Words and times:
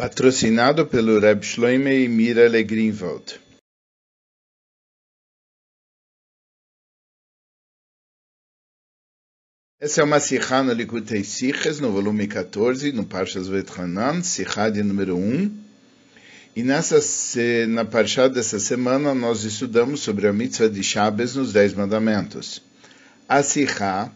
Patrocinado 0.00 0.86
pelo 0.86 1.18
Reb 1.20 1.44
Shloime 1.44 2.04
e 2.04 2.08
Mira 2.08 2.48
Legrinwald. 2.48 3.38
Essa 9.78 10.00
é 10.00 10.04
uma 10.04 10.18
Sikha 10.18 10.62
no 10.62 10.72
Likutei 10.72 11.22
Siches, 11.22 11.80
no 11.80 11.92
volume 11.92 12.26
14, 12.26 12.92
no 12.92 13.04
Parshas 13.04 13.46
Vetchanan, 13.46 14.22
Sikha 14.22 14.70
de 14.70 14.82
número 14.82 15.18
1. 15.18 15.54
E 16.56 16.62
nessa, 16.62 16.98
na 17.68 17.84
Parshá 17.84 18.26
dessa 18.26 18.58
semana 18.58 19.14
nós 19.14 19.44
estudamos 19.44 20.00
sobre 20.00 20.26
a 20.26 20.32
mitzvah 20.32 20.70
de 20.70 20.82
Shabbos 20.82 21.36
nos 21.36 21.52
Dez 21.52 21.74
Mandamentos. 21.74 22.62
A 23.28 23.42
Sikha, 23.42 24.10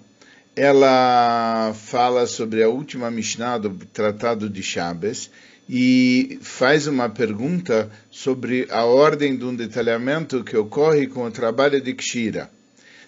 ela 0.56 1.74
fala 1.74 2.26
sobre 2.26 2.62
a 2.62 2.70
última 2.70 3.10
Mishnah 3.10 3.58
do 3.58 3.76
Tratado 3.92 4.48
de 4.48 4.62
Shabbos 4.62 5.30
e 5.68 6.38
faz 6.42 6.86
uma 6.86 7.08
pergunta 7.08 7.90
sobre 8.10 8.66
a 8.70 8.84
ordem 8.84 9.36
de 9.36 9.44
um 9.44 9.54
detalhamento 9.54 10.44
que 10.44 10.56
ocorre 10.56 11.06
com 11.06 11.24
o 11.24 11.30
trabalho 11.30 11.80
de 11.80 11.94
Kshira. 11.94 12.50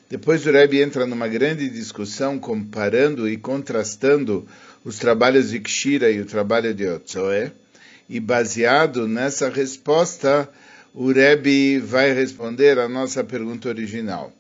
Depois 0.08 0.46
o 0.46 0.52
Rebbe 0.52 0.80
entra 0.80 1.04
numa 1.04 1.28
grande 1.28 1.68
discussão 1.68 2.38
comparando 2.38 3.28
e 3.28 3.36
contrastando 3.36 4.46
os 4.84 4.98
trabalhos 4.98 5.50
de 5.50 5.58
Kshira 5.60 6.10
e 6.10 6.20
o 6.20 6.24
trabalho 6.24 6.72
de 6.72 6.86
Otzoe, 6.88 7.50
e 8.08 8.20
baseado 8.20 9.08
nessa 9.08 9.48
resposta, 9.48 10.48
o 10.94 11.10
Rebbe 11.10 11.80
vai 11.80 12.12
responder 12.12 12.78
a 12.78 12.88
nossa 12.88 13.24
pergunta 13.24 13.68
original. 13.68 14.32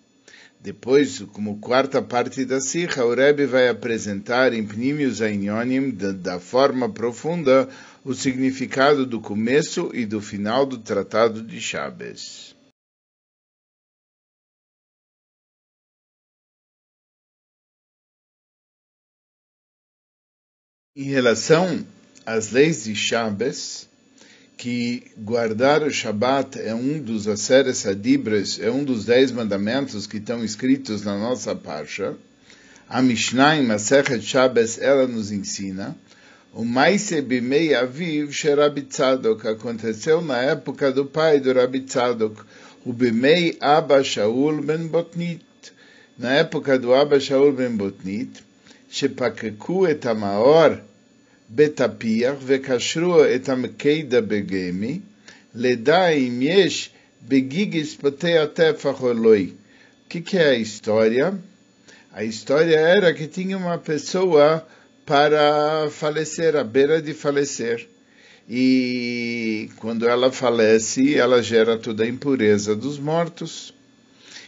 Depois, 0.60 1.20
como 1.32 1.58
quarta 1.58 2.00
parte 2.00 2.44
da 2.44 2.60
Sikha, 2.60 3.04
o 3.04 3.14
Rebbe 3.14 3.44
vai 3.44 3.68
apresentar 3.68 4.52
em 4.52 4.64
Pnimius 4.64 5.20
Ainyonim, 5.20 5.90
da, 5.90 6.12
da 6.12 6.40
forma 6.40 6.88
profunda, 6.88 7.68
o 8.06 8.14
significado 8.14 9.04
do 9.04 9.20
começo 9.20 9.90
e 9.92 10.06
do 10.06 10.20
final 10.20 10.64
do 10.64 10.78
Tratado 10.78 11.42
de 11.42 11.60
Chaves. 11.60 12.54
Em 20.94 21.02
relação 21.02 21.84
às 22.24 22.52
leis 22.52 22.84
de 22.84 22.94
Chaves, 22.94 23.88
que 24.56 25.10
guardar 25.18 25.82
o 25.82 25.90
Shabat 25.90 26.60
é 26.60 26.72
um 26.72 27.02
dos 27.02 27.26
Aseres 27.26 27.84
Adibres, 27.84 28.60
é 28.60 28.70
um 28.70 28.84
dos 28.84 29.04
dez 29.04 29.32
mandamentos 29.32 30.06
que 30.06 30.18
estão 30.18 30.44
escritos 30.44 31.02
na 31.02 31.18
nossa 31.18 31.56
Parsha, 31.56 32.16
a 32.88 33.02
Mishnah 33.02 33.56
em 33.56 33.66
Masechet 33.66 34.22
Shabbos, 34.22 34.78
ela 34.78 35.08
nos 35.08 35.32
ensina, 35.32 35.98
o 36.58 36.64
Maise 36.64 37.20
Bimei 37.20 37.74
Aviv 37.74 38.32
Sherabitzadok 38.32 39.46
aconteceu 39.46 40.22
na 40.22 40.38
época 40.38 40.90
do 40.90 41.04
pai 41.04 41.38
do 41.38 41.52
Rabitzadok, 41.52 42.40
o 42.82 42.94
Bimei 42.94 43.58
Abba 43.60 44.02
Shaul 44.02 44.62
Ben 44.62 44.86
Botnit, 44.86 45.44
na 46.18 46.32
época 46.32 46.78
do 46.78 46.94
Abba 46.94 47.20
Shaul 47.20 47.52
Ben 47.52 47.76
Botnit, 47.76 48.42
Shepakeku 48.88 49.86
et 49.86 50.06
Amaor 50.06 50.80
Betapiach 51.46 52.38
Vekashru 52.38 53.26
et 53.26 53.46
Amkeida 53.50 54.22
Begemi, 54.22 55.02
Leda 55.54 56.14
im 56.14 56.40
Yesh 56.40 56.90
Begigis 57.20 57.94
Potea 57.96 58.46
Tefach 58.46 59.02
Oloi. 59.02 59.52
O 60.06 60.08
que 60.08 60.38
é 60.38 60.52
a 60.52 60.54
história? 60.54 61.38
A 62.14 62.24
história 62.24 62.78
era 62.78 63.12
que 63.12 63.26
tinha 63.26 63.58
uma 63.58 63.76
pessoa 63.76 64.66
para 65.06 65.88
falecer, 65.90 66.56
à 66.56 66.64
beira 66.64 67.00
de 67.00 67.14
falecer. 67.14 67.88
E 68.48 69.70
quando 69.78 70.08
ela 70.08 70.30
falece, 70.32 71.14
ela 71.14 71.42
gera 71.42 71.78
toda 71.78 72.02
a 72.02 72.08
impureza 72.08 72.74
dos 72.74 72.98
mortos. 72.98 73.72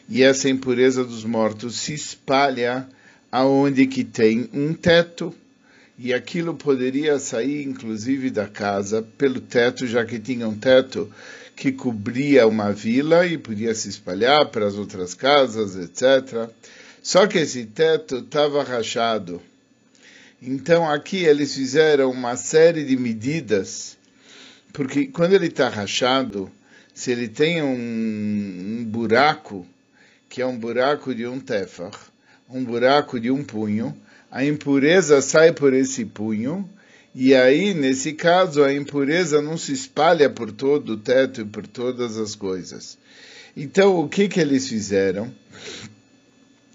E 0.08 0.22
essa 0.22 0.48
impureza 0.48 1.04
dos 1.04 1.24
mortos 1.24 1.76
se 1.78 1.94
espalha 1.94 2.88
aonde 3.30 3.86
que 3.86 4.02
tem 4.02 4.50
um 4.52 4.74
teto. 4.74 5.32
E 5.97 6.12
aquilo 6.12 6.54
poderia 6.54 7.18
sair, 7.18 7.64
inclusive, 7.64 8.30
da 8.30 8.47
casa 8.47 9.02
pelo 9.16 9.41
teto, 9.41 9.86
já 9.86 10.04
que 10.04 10.18
tinha 10.18 10.48
um 10.48 10.56
teto 10.56 11.10
que 11.56 11.72
cobria 11.72 12.47
uma 12.47 12.72
vila 12.72 13.26
e 13.26 13.36
podia 13.36 13.74
se 13.74 13.88
espalhar 13.88 14.47
para 14.47 14.66
as 14.66 14.74
outras 14.74 15.12
casas, 15.12 15.76
etc. 15.76 16.48
Só 17.02 17.26
que 17.26 17.38
esse 17.38 17.64
teto 17.64 18.18
estava 18.18 18.62
rachado. 18.62 19.42
Então 20.41 20.88
aqui 20.88 21.25
eles 21.25 21.54
fizeram 21.54 22.10
uma 22.10 22.37
série 22.37 22.84
de 22.84 22.97
medidas, 22.97 23.97
porque 24.72 25.06
quando 25.06 25.32
ele 25.32 25.47
está 25.47 25.69
rachado, 25.69 26.50
se 26.94 27.10
ele 27.10 27.26
tem 27.28 27.60
um, 27.60 27.75
um, 28.81 28.84
buraco, 28.84 29.66
que 30.28 30.41
é 30.41 30.47
um 30.47 30.56
buraco 30.56 31.12
de 31.12 31.27
um 31.27 31.41
tefach, 31.41 31.97
um 32.48 32.65
buraco 32.65 33.19
de 33.19 33.31
um 33.31 33.43
punho, 33.43 33.97
a 34.31 34.44
impureza 34.44 35.21
sai 35.21 35.53
por 35.53 35.72
esse 35.75 36.04
punho, 36.04 36.69
e 37.15 37.34
aí, 37.34 37.75
nesse 37.75 38.12
caso, 38.12 38.62
a 38.62 38.72
impureza 38.72 39.43
não 39.43 39.56
se 39.56 39.72
espalha 39.72 40.31
por 40.31 40.53
todo 40.53 40.91
o 40.91 40.97
teto 40.97 41.41
e 41.41 41.44
por 41.44 41.66
todas 41.66 42.16
as 42.16 42.37
coisas. 42.37 42.97
Então, 43.56 43.98
o 43.98 44.09
que, 44.09 44.28
que 44.28 44.38
eles 44.38 44.69
fizeram? 44.69 45.34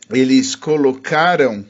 Eles 0.09 0.53
colocaram 0.53 1.65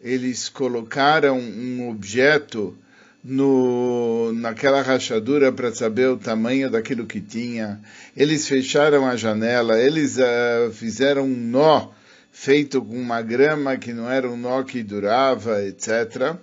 eles 0.00 0.48
colocaram 0.48 1.38
um 1.38 1.88
objeto 1.88 2.76
no, 3.22 4.32
naquela 4.32 4.80
rachadura 4.80 5.52
para 5.52 5.74
saber 5.74 6.08
o 6.08 6.16
tamanho 6.16 6.70
daquilo 6.70 7.06
que 7.06 7.20
tinha. 7.20 7.80
Eles 8.16 8.46
fecharam 8.46 9.06
a 9.06 9.16
janela, 9.16 9.80
eles 9.80 10.16
uh, 10.18 10.70
fizeram 10.72 11.24
um 11.24 11.36
nó 11.36 11.90
feito 12.30 12.80
com 12.80 12.96
uma 12.96 13.20
grama 13.20 13.76
que 13.76 13.92
não 13.92 14.08
era 14.08 14.30
um 14.30 14.36
nó 14.36 14.62
que 14.62 14.82
durava, 14.82 15.62
etc. 15.64 16.36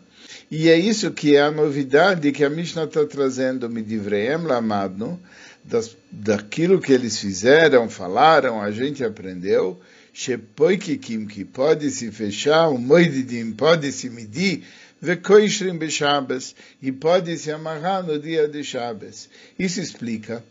E 0.52 0.70
é 0.70 0.78
isso 0.78 1.12
que 1.12 1.36
é 1.36 1.42
a 1.42 1.52
novidade 1.52 2.32
que 2.32 2.44
a 2.44 2.50
Mishnah 2.50 2.84
está 2.84 3.06
trazendo, 3.06 3.70
Midivreem 3.70 4.38
Lamadno, 4.38 5.20
das, 5.64 5.96
daquilo 6.12 6.80
que 6.80 6.92
eles 6.92 7.18
fizeram, 7.18 7.90
falaram, 7.90 8.62
a 8.62 8.70
gente 8.72 9.04
aprendeu, 9.04 9.80
Se 10.18 12.10
fechar, 12.10 12.70
o 12.70 12.78
Moididim 12.78 13.52
pode 13.52 13.92
se 13.92 14.10
medir, 14.10 14.64
Vekoishrim 15.02 15.78
Beshabes, 15.78 16.56
e 16.82 16.90
pode 16.90 17.38
se 17.38 17.52
amarrar 17.52 18.02
no 18.02 18.18
dia 18.18 18.48
de 18.48 18.64
Shabbos. 18.64 19.28
Isso 19.60 19.82
explica 19.82 20.42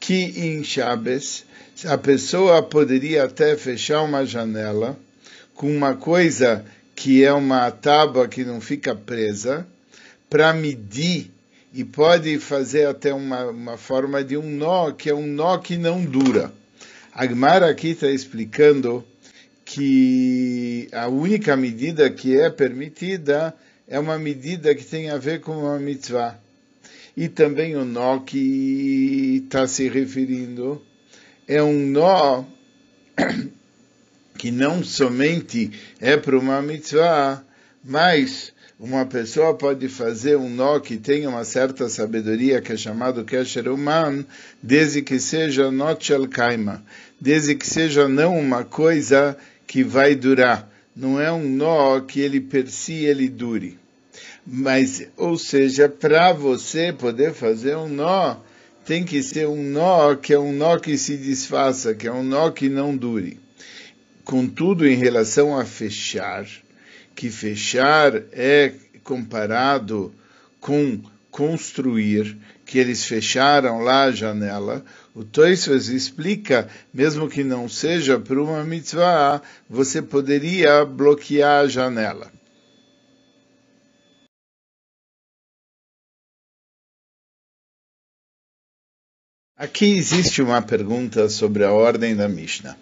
que 0.00 0.14
em 0.14 0.64
Shabbos 0.64 1.44
a 1.84 1.98
pessoa 1.98 2.62
poderia 2.62 3.24
até 3.24 3.54
fechar 3.58 4.00
uma 4.00 4.24
janela 4.24 4.98
com 5.54 5.70
uma 5.70 5.94
coisa 5.94 6.64
que 6.96 7.22
é 7.22 7.30
uma 7.30 7.70
tábua 7.70 8.26
que 8.26 8.42
não 8.42 8.58
fica 8.58 8.94
presa, 8.94 9.66
para 10.30 10.54
medir 10.54 11.30
e 11.74 11.84
pode 11.84 12.38
fazer 12.38 12.86
até 12.86 13.12
uma, 13.12 13.50
uma 13.50 13.76
forma 13.76 14.24
de 14.24 14.38
um 14.38 14.48
nó, 14.48 14.92
que 14.92 15.10
é 15.10 15.14
um 15.14 15.26
nó 15.26 15.58
que 15.58 15.76
não 15.76 16.02
dura. 16.02 16.50
Agmar 17.20 17.62
aqui 17.62 17.88
está 17.88 18.10
explicando 18.10 19.04
que 19.62 20.88
a 20.90 21.06
única 21.06 21.54
medida 21.54 22.08
que 22.08 22.34
é 22.34 22.48
permitida 22.48 23.54
é 23.86 23.98
uma 23.98 24.18
medida 24.18 24.74
que 24.74 24.82
tem 24.82 25.10
a 25.10 25.18
ver 25.18 25.42
com 25.42 25.52
uma 25.52 25.78
mitzvah. 25.78 26.40
E 27.14 27.28
também 27.28 27.76
o 27.76 27.84
nó 27.84 28.20
que 28.20 29.42
está 29.44 29.66
se 29.66 29.86
referindo 29.86 30.80
é 31.46 31.62
um 31.62 31.88
nó 31.88 32.42
que 34.38 34.50
não 34.50 34.82
somente 34.82 35.72
é 36.00 36.16
para 36.16 36.38
uma 36.38 36.62
mitzvah, 36.62 37.44
mas 37.84 38.50
uma 38.80 39.04
pessoa 39.04 39.52
pode 39.52 39.88
fazer 39.88 40.38
um 40.38 40.48
nó 40.48 40.80
que 40.80 40.96
tenha 40.96 41.28
uma 41.28 41.44
certa 41.44 41.86
sabedoria, 41.86 42.62
que 42.62 42.72
é 42.72 42.76
chamado 42.78 43.26
Kesher 43.26 43.68
Uman, 43.68 44.24
desde 44.62 45.02
que 45.02 45.20
seja 45.20 45.70
Notchel 45.70 46.26
Kaima, 46.26 46.82
desde 47.20 47.54
que 47.54 47.66
seja 47.66 48.08
não 48.08 48.38
uma 48.38 48.64
coisa 48.64 49.36
que 49.66 49.84
vai 49.84 50.14
durar. 50.14 50.66
Não 50.96 51.20
é 51.20 51.30
um 51.30 51.46
nó 51.46 52.00
que 52.00 52.20
ele 52.20 52.40
per 52.40 52.70
si 52.70 53.04
ele 53.04 53.28
dure. 53.28 53.78
Mas, 54.46 55.06
ou 55.14 55.36
seja, 55.36 55.86
para 55.86 56.32
você 56.32 56.90
poder 56.90 57.34
fazer 57.34 57.76
um 57.76 57.86
nó, 57.88 58.36
tem 58.86 59.04
que 59.04 59.22
ser 59.22 59.46
um 59.46 59.62
nó 59.62 60.14
que 60.14 60.32
é 60.32 60.38
um 60.38 60.54
nó 60.54 60.78
que 60.78 60.96
se 60.96 61.18
desfaça, 61.18 61.94
que 61.94 62.08
é 62.08 62.12
um 62.12 62.22
nó 62.22 62.50
que 62.50 62.70
não 62.70 62.96
dure. 62.96 63.38
Contudo, 64.24 64.88
em 64.88 64.96
relação 64.96 65.56
a 65.58 65.66
fechar, 65.66 66.46
que 67.14 67.30
fechar 67.30 68.14
é 68.32 68.74
comparado 69.02 70.14
com 70.60 71.00
construir, 71.30 72.36
que 72.66 72.78
eles 72.78 73.04
fecharam 73.04 73.80
lá 73.80 74.04
a 74.04 74.12
janela, 74.12 74.84
o 75.14 75.24
Toisves 75.24 75.88
explica, 75.88 76.68
mesmo 76.92 77.28
que 77.28 77.42
não 77.42 77.68
seja 77.68 78.18
por 78.18 78.38
uma 78.38 78.64
mitzvah, 78.64 79.42
você 79.68 80.00
poderia 80.00 80.84
bloquear 80.84 81.64
a 81.64 81.68
janela. 81.68 82.30
Aqui 89.56 89.92
existe 89.92 90.40
uma 90.40 90.62
pergunta 90.62 91.28
sobre 91.28 91.64
a 91.64 91.70
ordem 91.70 92.16
da 92.16 92.26
Mishnah. 92.28 92.78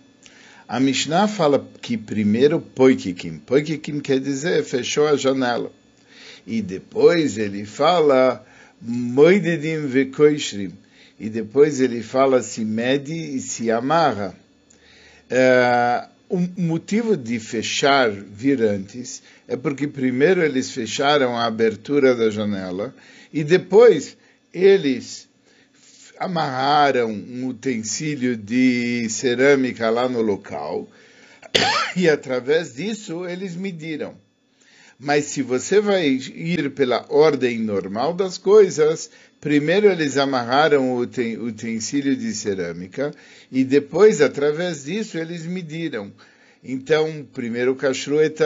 A 0.68 0.78
Mishnah 0.78 1.26
fala 1.26 1.66
que 1.80 1.96
primeiro 1.96 2.60
poikikim. 2.60 3.38
Poikikim 3.38 4.00
quer 4.00 4.20
dizer 4.20 4.62
fechou 4.64 5.08
a 5.08 5.16
janela. 5.16 5.72
E 6.46 6.60
depois 6.60 7.38
ele 7.38 7.64
fala 7.64 8.44
moidedim 8.80 9.86
vekoishrim. 9.86 10.72
E 11.18 11.30
depois 11.30 11.80
ele 11.80 12.02
fala 12.02 12.42
se 12.42 12.66
mede 12.66 13.14
e 13.14 13.40
se 13.40 13.70
amarra. 13.70 14.34
É, 15.30 16.06
o 16.28 16.38
motivo 16.60 17.16
de 17.16 17.40
fechar 17.40 18.10
vir 18.10 18.62
antes 18.62 19.22
é 19.46 19.56
porque 19.56 19.88
primeiro 19.88 20.42
eles 20.42 20.70
fecharam 20.70 21.34
a 21.34 21.46
abertura 21.46 22.14
da 22.14 22.28
janela 22.28 22.94
e 23.32 23.42
depois 23.42 24.16
eles 24.52 25.27
amarraram 26.18 27.10
um 27.10 27.46
utensílio 27.46 28.36
de 28.36 29.08
cerâmica 29.08 29.88
lá 29.88 30.08
no 30.08 30.20
local 30.20 30.88
e 31.96 32.08
através 32.08 32.74
disso 32.74 33.26
eles 33.26 33.54
mediram. 33.54 34.14
Mas 34.98 35.26
se 35.26 35.42
você 35.42 35.80
vai 35.80 36.08
ir 36.08 36.70
pela 36.70 37.06
ordem 37.08 37.60
normal 37.60 38.12
das 38.12 38.36
coisas, 38.36 39.08
primeiro 39.40 39.86
eles 39.86 40.16
amarraram 40.16 40.90
o 40.92 40.98
utensílio 40.98 42.16
de 42.16 42.34
cerâmica 42.34 43.14
e 43.50 43.62
depois, 43.62 44.20
através 44.20 44.84
disso, 44.84 45.16
eles 45.16 45.46
mediram. 45.46 46.12
Então, 46.64 47.24
primeiro 47.32 47.72
o 47.72 47.76
cachueta 47.76 48.44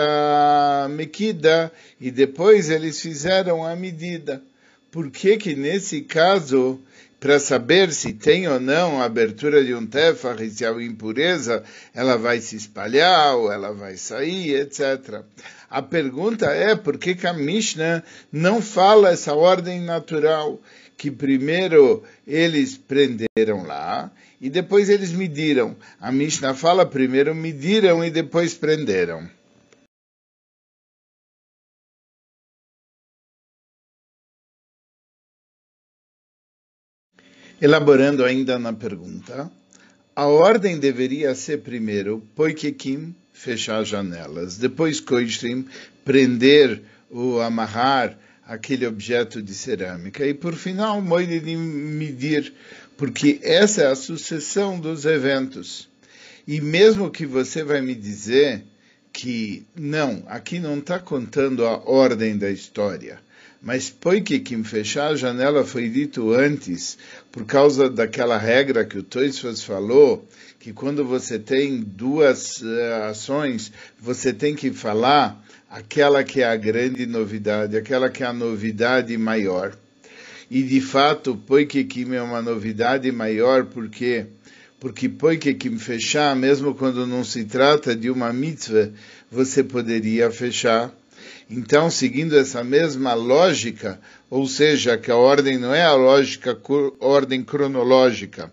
mequida 0.91 1.73
e 1.99 2.11
depois 2.11 2.69
eles 2.69 3.01
fizeram 3.01 3.65
a 3.65 3.75
medida. 3.75 4.43
Por 4.91 5.11
que 5.11 5.39
que 5.39 5.55
nesse 5.55 6.03
caso 6.03 6.79
para 7.23 7.39
saber 7.39 7.93
se 7.93 8.13
tem 8.13 8.49
ou 8.49 8.59
não 8.59 9.01
a 9.01 9.05
abertura 9.05 9.65
de 9.65 9.73
um 9.73 9.87
tefar 9.87 10.43
e 10.43 10.51
se 10.51 10.67
há 10.67 10.73
impureza, 10.73 11.63
ela 11.95 12.17
vai 12.19 12.41
se 12.41 12.57
espalhar 12.57 13.37
ou 13.37 13.53
ela 13.53 13.73
vai 13.73 13.97
sair, 13.97 14.57
etc. 14.57 15.23
A 15.71 15.81
pergunta 15.81 16.47
é 16.47 16.75
por 16.75 16.99
que, 16.99 17.15
que 17.15 17.29
a 17.29 17.33
Mishnah 17.33 18.03
não 18.33 18.61
fala 18.61 19.11
essa 19.11 19.37
ordem 19.37 19.81
natural, 19.81 20.61
que 20.97 21.13
primeiro 21.13 22.03
eles 22.27 22.77
prenderam 22.77 23.65
lá 23.65 24.11
e 24.41 24.51
depois 24.51 24.91
eles 24.91 25.13
mediram. 25.13 25.77
A 26.01 26.11
Mishnah 26.11 26.55
fala 26.55 26.85
primeiro 26.85 27.33
mediram 27.37 28.05
e 28.05 28.11
depois 28.11 28.53
prenderam. 28.53 29.31
Elaborando 37.63 38.25
ainda 38.25 38.59
na 38.59 38.73
pergunta, 38.73 39.49
a 40.17 40.27
ordem 40.27 40.81
deveria 40.81 41.33
ser 41.33 41.59
primeiro 41.59 42.21
poikekim, 42.35 43.15
fechar 43.33 43.85
janelas, 43.85 44.57
depois 44.57 44.99
koishrim, 44.99 45.65
prender 46.05 46.83
ou 47.09 47.41
amarrar 47.41 48.19
aquele 48.45 48.85
objeto 48.85 49.41
de 49.41 49.55
cerâmica. 49.55 50.27
E 50.27 50.35
por 50.35 50.57
final 50.57 51.01
moidim 51.01 51.57
medir, 51.57 52.53
porque 52.97 53.39
essa 53.45 53.83
é 53.83 53.87
a 53.87 53.95
sucessão 53.95 54.81
dos 54.81 55.05
eventos. 55.05 55.89
E 56.49 56.61
mesmo 56.61 57.13
que 57.13 57.25
você 57.25 57.63
vai 57.63 57.81
me 57.81 57.95
dizer 57.95 58.65
que 59.13 59.65
não, 59.77 60.25
aqui 60.27 60.59
não 60.59 60.79
está 60.79 60.99
contando 60.99 61.65
a 61.65 61.77
ordem 61.89 62.37
da 62.37 62.51
história, 62.51 63.21
mas 63.63 63.89
poike 63.89 64.41
que 64.41 64.61
fechar 64.65 65.13
a 65.13 65.17
janela 65.17 65.65
foi 65.65 65.89
dito 65.89 66.33
antes, 66.33 66.99
por 67.31 67.45
causa 67.45 67.89
daquela 67.89 68.37
regra 68.37 68.85
que 68.85 68.99
o 68.99 69.05
Toisfas 69.05 69.63
falou, 69.63 70.27
que 70.59 70.73
quando 70.73 71.05
você 71.05 71.39
tem 71.39 71.81
duas 71.81 72.61
uh, 72.61 73.05
ações, 73.09 73.73
você 74.01 74.33
tem 74.33 74.57
que 74.57 74.73
falar 74.73 75.41
aquela 75.71 76.25
que 76.25 76.41
é 76.43 76.45
a 76.45 76.57
grande 76.57 77.07
novidade, 77.07 77.77
aquela 77.77 78.11
que 78.11 78.25
é 78.25 78.27
a 78.27 78.33
novidade 78.33 79.17
maior. 79.17 79.77
E 80.51 80.63
de 80.63 80.81
fato, 80.81 81.37
Poikekim 81.37 82.15
é 82.15 82.21
uma 82.21 82.43
novidade 82.43 83.11
maior 83.13 83.65
porque 83.67 84.27
porque 84.81 85.09
Poikekim 85.09 85.79
fechar, 85.79 86.35
mesmo 86.35 86.75
quando 86.75 87.07
não 87.07 87.23
se 87.23 87.45
trata 87.45 87.95
de 87.95 88.11
uma 88.11 88.33
mitzvah, 88.33 88.91
você 89.31 89.63
poderia 89.63 90.29
fechar 90.33 90.93
então, 91.51 91.91
seguindo 91.91 92.37
essa 92.37 92.65
mesma 92.65 93.15
lógica, 93.15 94.01
ou 94.31 94.47
seja, 94.47 94.97
que 94.97 95.11
a 95.11 95.17
ordem 95.17 95.59
não 95.59 95.75
é 95.75 95.83
a 95.83 95.95
lógica 95.95 96.59
ordem 97.01 97.43
cronológica, 97.43 98.53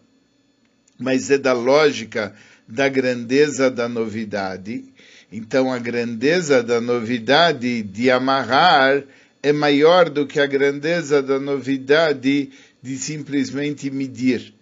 mas 0.98 1.32
é 1.32 1.38
da 1.38 1.54
lógica 1.54 2.36
da 2.68 2.90
grandeza 2.90 3.72
da 3.72 3.88
novidade. 3.88 4.84
Então, 5.32 5.72
a 5.72 5.80
grandeza 5.80 6.62
da 6.62 6.82
novidade 6.82 7.84
de 7.84 8.12
amarrar 8.12 9.04
é 9.42 9.54
maior 9.54 10.10
do 10.10 10.28
que 10.28 10.40
a 10.40 10.46
grandeza 10.46 11.22
da 11.22 11.40
novidade 11.40 12.50
de 12.82 12.98
simplesmente 12.98 13.90
medir. 13.90 14.54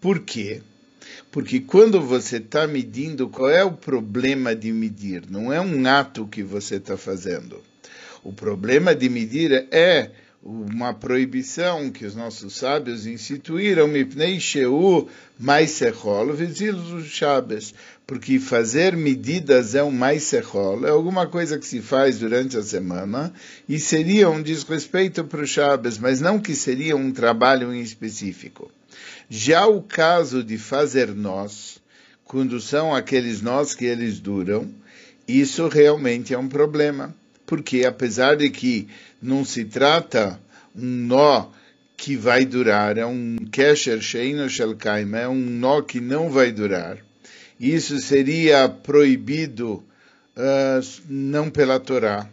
Por 0.00 0.20
quê? 0.20 0.60
Porque 1.30 1.60
quando 1.60 2.00
você 2.00 2.36
está 2.36 2.66
medindo, 2.66 3.28
qual 3.28 3.50
é 3.50 3.64
o 3.64 3.72
problema 3.72 4.54
de 4.54 4.72
medir? 4.72 5.24
Não 5.28 5.52
é 5.52 5.60
um 5.60 5.86
ato 5.86 6.26
que 6.26 6.42
você 6.42 6.76
está 6.76 6.96
fazendo. 6.96 7.62
O 8.26 8.32
problema 8.32 8.92
de 8.92 9.08
medir 9.08 9.68
é 9.70 10.10
uma 10.42 10.92
proibição 10.92 11.92
que 11.92 12.04
os 12.04 12.16
nossos 12.16 12.56
sábios 12.56 13.06
instituíram, 13.06 13.86
mipnei 13.86 14.40
sheu 14.40 15.08
maisechol 15.38 16.32
vizilu 16.32 17.04
shabes, 17.04 17.72
porque 18.04 18.40
fazer 18.40 18.96
medidas 18.96 19.76
é 19.76 19.84
um 19.84 19.92
maisechol, 19.92 20.84
é 20.84 20.90
alguma 20.90 21.28
coisa 21.28 21.56
que 21.56 21.64
se 21.64 21.80
faz 21.80 22.18
durante 22.18 22.56
a 22.56 22.64
semana 22.64 23.32
e 23.68 23.78
seria 23.78 24.28
um 24.28 24.42
desrespeito 24.42 25.22
para 25.22 25.42
o 25.42 25.46
Shabes, 25.46 25.96
mas 25.96 26.20
não 26.20 26.40
que 26.40 26.56
seria 26.56 26.96
um 26.96 27.12
trabalho 27.12 27.72
em 27.72 27.80
específico. 27.80 28.72
Já 29.30 29.68
o 29.68 29.80
caso 29.80 30.42
de 30.42 30.58
fazer 30.58 31.14
nós, 31.14 31.78
quando 32.24 32.60
são 32.60 32.92
aqueles 32.92 33.40
nós 33.40 33.72
que 33.72 33.84
eles 33.84 34.18
duram, 34.18 34.68
isso 35.28 35.68
realmente 35.68 36.34
é 36.34 36.38
um 36.38 36.48
problema 36.48 37.14
porque 37.46 37.84
apesar 37.84 38.36
de 38.36 38.50
que 38.50 38.88
não 39.22 39.44
se 39.44 39.64
trata 39.64 40.38
um 40.74 41.06
nó 41.06 41.46
que 41.96 42.16
vai 42.16 42.44
durar, 42.44 42.98
é 42.98 43.06
um 43.06 43.36
kesher 43.50 44.02
sheino 44.02 44.48
shelkaim, 44.50 45.14
é 45.14 45.28
um 45.28 45.36
nó 45.36 45.80
que 45.80 46.00
não 46.00 46.30
vai 46.30 46.52
durar. 46.52 46.98
Isso 47.58 47.98
seria 48.00 48.68
proibido 48.68 49.82
uh, 50.36 50.86
não 51.08 51.48
pela 51.48 51.80
Torá, 51.80 52.28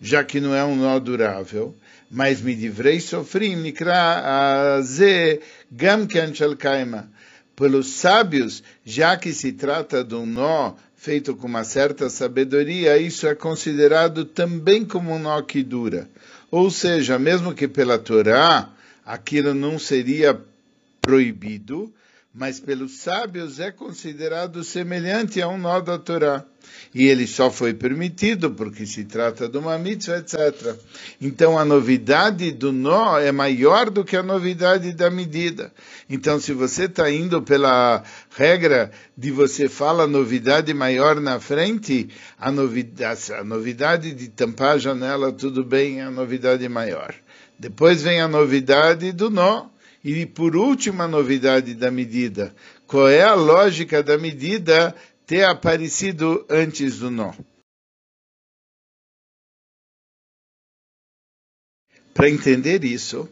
já 0.00 0.22
que 0.22 0.40
não 0.40 0.54
é 0.54 0.64
um 0.64 0.76
nó 0.76 0.98
durável. 0.98 1.74
Mas 2.08 2.40
me 2.40 2.54
divrei 2.54 3.00
sofrim, 3.00 3.56
mikra 3.56 4.80
ze 4.82 5.40
gam 5.72 6.06
shelkaima. 6.32 7.10
Pelos 7.56 7.88
sábios, 7.88 8.62
já 8.84 9.16
que 9.16 9.32
se 9.32 9.52
trata 9.52 10.04
de 10.04 10.14
um 10.14 10.26
nó 10.26 10.74
feito 11.04 11.36
com 11.36 11.46
uma 11.46 11.64
certa 11.64 12.08
sabedoria, 12.08 12.96
isso 12.96 13.26
é 13.26 13.34
considerado 13.34 14.24
também 14.24 14.86
como 14.86 15.12
um 15.12 15.18
nó 15.18 15.42
que 15.42 15.62
dura. 15.62 16.08
Ou 16.50 16.70
seja, 16.70 17.18
mesmo 17.18 17.52
que 17.52 17.68
pela 17.68 17.98
Torá 17.98 18.70
aquilo 19.04 19.52
não 19.52 19.78
seria 19.78 20.40
proibido, 21.02 21.92
mas 22.34 22.58
pelos 22.58 22.98
sábios 22.98 23.60
é 23.60 23.70
considerado 23.70 24.64
semelhante 24.64 25.40
a 25.40 25.46
um 25.46 25.56
nó 25.56 25.80
da 25.80 25.96
Torá. 25.96 26.44
E 26.92 27.06
ele 27.06 27.28
só 27.28 27.48
foi 27.48 27.72
permitido 27.72 28.50
porque 28.50 28.86
se 28.86 29.04
trata 29.04 29.48
de 29.48 29.56
uma 29.56 29.78
mitzvah, 29.78 30.18
etc. 30.18 30.74
Então 31.20 31.56
a 31.56 31.64
novidade 31.64 32.50
do 32.50 32.72
nó 32.72 33.18
é 33.20 33.30
maior 33.30 33.88
do 33.88 34.04
que 34.04 34.16
a 34.16 34.22
novidade 34.22 34.92
da 34.92 35.10
medida. 35.10 35.72
Então 36.10 36.40
se 36.40 36.52
você 36.52 36.86
está 36.86 37.08
indo 37.08 37.40
pela 37.40 38.02
regra 38.36 38.90
de 39.16 39.30
você 39.30 39.68
fala 39.68 40.04
novidade 40.04 40.74
maior 40.74 41.20
na 41.20 41.38
frente, 41.38 42.08
a 42.36 42.50
novidade, 42.50 43.32
a 43.32 43.44
novidade 43.44 44.12
de 44.12 44.28
tampar 44.28 44.74
a 44.74 44.78
janela, 44.78 45.30
tudo 45.30 45.62
bem, 45.62 46.00
é 46.00 46.04
a 46.04 46.10
novidade 46.10 46.68
maior. 46.68 47.14
Depois 47.56 48.02
vem 48.02 48.20
a 48.20 48.26
novidade 48.26 49.12
do 49.12 49.30
nó 49.30 49.68
e 50.04 50.26
por 50.26 50.54
último, 50.54 51.02
a 51.02 51.08
novidade 51.08 51.74
da 51.74 51.90
medida. 51.90 52.54
Qual 52.86 53.08
é 53.08 53.22
a 53.22 53.34
lógica 53.34 54.02
da 54.02 54.18
medida 54.18 54.94
ter 55.26 55.44
aparecido 55.44 56.44
antes 56.50 56.98
do 56.98 57.10
nó? 57.10 57.32
Para 62.12 62.28
entender 62.28 62.84
isso, 62.84 63.28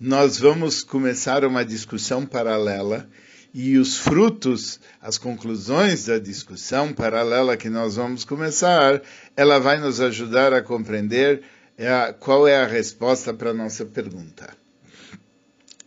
nós 0.00 0.38
vamos 0.38 0.82
começar 0.82 1.44
uma 1.44 1.64
discussão 1.64 2.24
paralela 2.24 3.08
e 3.52 3.76
os 3.76 3.98
frutos, 3.98 4.80
as 5.00 5.18
conclusões 5.18 6.06
da 6.06 6.18
discussão 6.18 6.94
paralela 6.94 7.56
que 7.56 7.68
nós 7.68 7.96
vamos 7.96 8.24
começar, 8.24 9.02
ela 9.36 9.58
vai 9.58 9.78
nos 9.78 10.00
ajudar 10.00 10.54
a 10.54 10.62
compreender 10.62 11.42
qual 12.20 12.48
é 12.48 12.56
a 12.56 12.66
resposta 12.66 13.34
para 13.34 13.50
a 13.50 13.54
nossa 13.54 13.84
pergunta. 13.84 14.61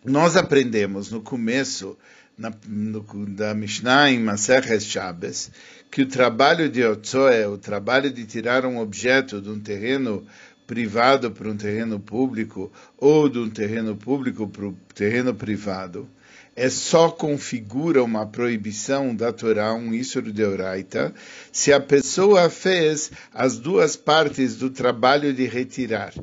Nós 0.06 0.36
aprendemos 0.36 1.12
no 1.12 1.22
começo 1.22 1.98
na, 2.38 2.52
no, 2.68 3.04
da 3.28 3.54
Mishnah 3.54 4.12
em 4.12 4.20
Maseches 4.20 4.86
Shabbos 4.86 5.50
que 5.90 6.02
o 6.02 6.08
trabalho 6.08 6.70
de 6.70 6.84
Otsoe, 6.84 7.46
o 7.46 7.58
trabalho 7.58 8.12
de 8.12 8.26
tirar 8.26 8.66
um 8.66 8.80
objeto 8.80 9.42
de 9.42 9.50
um 9.50 9.60
terreno 9.60 10.26
privado 10.68 11.32
para 11.32 11.50
um 11.50 11.56
terreno 11.56 12.00
público 12.00 12.72
ou 12.98 13.30
de 13.30 13.40
um 13.40 13.50
terreno 13.50 13.96
público 13.96 14.48
para 14.48 14.66
um 14.66 14.76
terreno 14.94 15.34
privado, 15.34 16.08
é 16.56 16.70
só 16.70 17.10
configura 17.10 18.04
uma 18.04 18.26
proibição 18.26 19.16
da 19.16 19.32
Torá, 19.34 19.74
um 19.74 19.94
Isur 19.94 20.24
de 20.24 20.44
Oraita, 20.44 21.14
se 21.52 21.74
a 21.74 21.80
pessoa 21.80 22.50
fez 22.50 23.12
as 23.34 23.58
duas 23.58 23.96
partes 23.96 24.56
do 24.56 24.70
trabalho 24.70 25.34
de 25.34 25.46
retirar. 25.46 26.14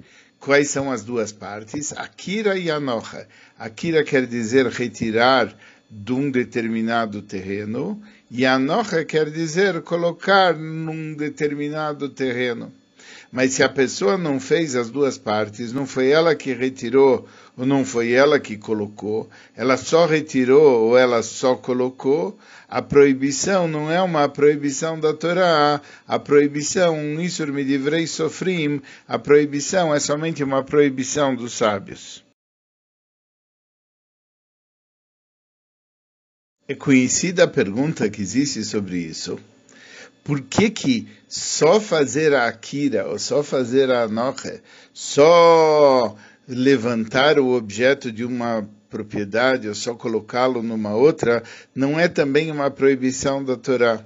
Quais 0.43 0.71
são 0.71 0.91
as 0.91 1.05
duas 1.05 1.31
partes? 1.31 1.93
Akira 1.93 2.59
e 2.59 2.69
Anocha. 2.69 3.29
Akira 3.57 4.03
quer 4.03 4.27
dizer 4.27 4.67
retirar 4.67 5.57
de 5.89 6.13
um 6.13 6.29
determinado 6.33 7.23
terreno, 7.23 8.03
e 8.29 8.45
Anocha 8.45 9.05
quer 9.05 9.31
dizer 9.31 9.83
colocar 9.83 10.57
num 10.57 11.15
determinado 11.15 12.09
terreno. 12.09 12.73
Mas 13.31 13.55
se 13.55 13.63
a 13.63 13.69
pessoa 13.69 14.19
não 14.19 14.39
fez 14.39 14.77
as 14.77 14.91
duas 14.91 15.17
partes, 15.17 15.73
não 15.73 15.87
foi 15.87 16.11
ela 16.11 16.35
que 16.35 16.53
retirou 16.53 17.27
ou 17.57 17.67
não 17.67 17.85
foi 17.85 18.13
ela 18.13 18.41
que 18.41 18.57
colocou, 18.57 19.29
ela 19.55 19.77
só 19.77 20.07
retirou 20.07 20.89
ou 20.89 20.99
ela 20.99 21.23
só 21.23 21.55
colocou, 21.55 22.39
a 22.69 22.81
proibição 22.81 23.69
não 23.69 23.91
é 23.91 24.01
uma 24.01 24.29
proibição 24.29 24.99
da 24.99 25.13
Torá, 25.13 25.81
a 26.07 26.19
proibição, 26.19 26.97
um 26.97 27.21
isur 27.21 27.53
midivrei 27.53 28.07
sofrim, 28.07 28.81
a 29.07 29.19
proibição 29.19 29.95
é 29.95 30.01
somente 30.01 30.43
uma 30.43 30.65
proibição 30.65 31.35
dos 31.35 31.53
sábios. 31.53 32.25
É 36.67 36.75
conhecida 36.75 37.45
a 37.45 37.49
pergunta 37.49 38.09
que 38.09 38.23
existe 38.23 38.65
sobre 38.65 38.99
isso 38.99 39.39
por 40.25 40.41
que, 40.41 40.71
que 40.71 41.09
só 41.29 41.81
fazer 41.81 42.35
a 42.35 42.47
Akira, 42.47 43.09
ou 43.09 43.19
só 43.19 43.43
fazer 43.43 43.91
a 43.91 44.05
Anoche, 44.05 44.61
só 44.93 46.17
levantar 46.47 47.39
o 47.39 47.55
objeto 47.55 48.13
de 48.13 48.25
uma 48.25 48.69
propriedade, 48.89 49.69
ou 49.69 49.75
só 49.75 49.95
colocá-lo 49.95 50.63
numa 50.63 50.95
outra, 50.95 51.43
não 51.75 51.99
é 51.99 52.09
também 52.09 52.51
uma 52.51 52.71
proibição 52.71 53.43
da 53.43 53.57
Torá? 53.57 54.05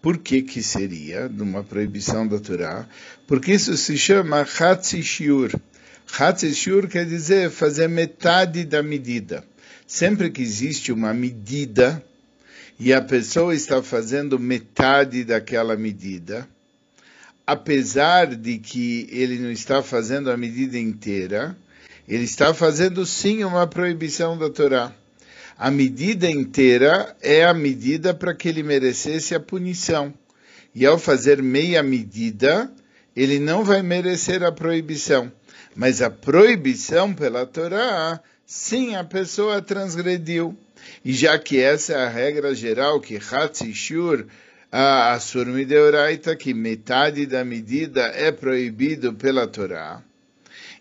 Por 0.00 0.18
que 0.18 0.42
que 0.42 0.62
seria 0.62 1.28
uma 1.38 1.64
proibição 1.64 2.26
da 2.26 2.38
Torá? 2.38 2.86
Porque 3.26 3.52
isso 3.52 3.76
se 3.76 3.98
chama 3.98 4.46
Hatzishiur. 4.58 5.52
Hatzishiur 6.18 6.86
quer 6.86 7.04
dizer 7.04 7.50
fazer 7.50 7.88
metade 7.88 8.64
da 8.64 8.82
medida. 8.82 9.44
Sempre 9.86 10.30
que 10.30 10.40
existe 10.40 10.92
uma 10.92 11.12
medida, 11.12 12.02
e 12.78 12.92
a 12.92 13.02
pessoa 13.02 13.54
está 13.54 13.82
fazendo 13.82 14.38
metade 14.38 15.24
daquela 15.24 15.76
medida, 15.76 16.48
apesar 17.46 18.36
de 18.36 18.58
que 18.58 19.08
ele 19.10 19.38
não 19.38 19.50
está 19.50 19.82
fazendo 19.82 20.30
a 20.30 20.36
medida 20.36 20.78
inteira, 20.78 21.56
ele 22.06 22.24
está 22.24 22.54
fazendo 22.54 23.04
sim 23.04 23.42
uma 23.42 23.66
proibição 23.66 24.38
da 24.38 24.48
Torá. 24.48 24.92
A 25.58 25.70
medida 25.70 26.30
inteira 26.30 27.16
é 27.20 27.44
a 27.44 27.52
medida 27.52 28.14
para 28.14 28.32
que 28.32 28.48
ele 28.48 28.62
merecesse 28.62 29.34
a 29.34 29.40
punição. 29.40 30.14
E 30.72 30.86
ao 30.86 30.98
fazer 30.98 31.42
meia 31.42 31.82
medida, 31.82 32.70
ele 33.16 33.40
não 33.40 33.64
vai 33.64 33.82
merecer 33.82 34.44
a 34.44 34.52
proibição. 34.52 35.32
Mas 35.74 36.00
a 36.00 36.08
proibição 36.08 37.12
pela 37.12 37.44
Torá, 37.44 38.20
sim, 38.46 38.94
a 38.94 39.02
pessoa 39.02 39.60
transgrediu. 39.60 40.56
E 41.04 41.12
já 41.12 41.38
que 41.38 41.60
essa 41.60 41.92
é 41.92 41.96
a 41.96 42.08
regra 42.08 42.54
geral, 42.54 43.00
que 43.00 43.16
Hatzishur, 43.16 44.26
a 44.70 45.12
Asur 45.12 45.46
Mideoraita, 45.46 46.36
que 46.36 46.52
metade 46.52 47.26
da 47.26 47.44
medida 47.44 48.02
é 48.14 48.30
proibido 48.30 49.12
pela 49.14 49.46
Torá. 49.46 50.02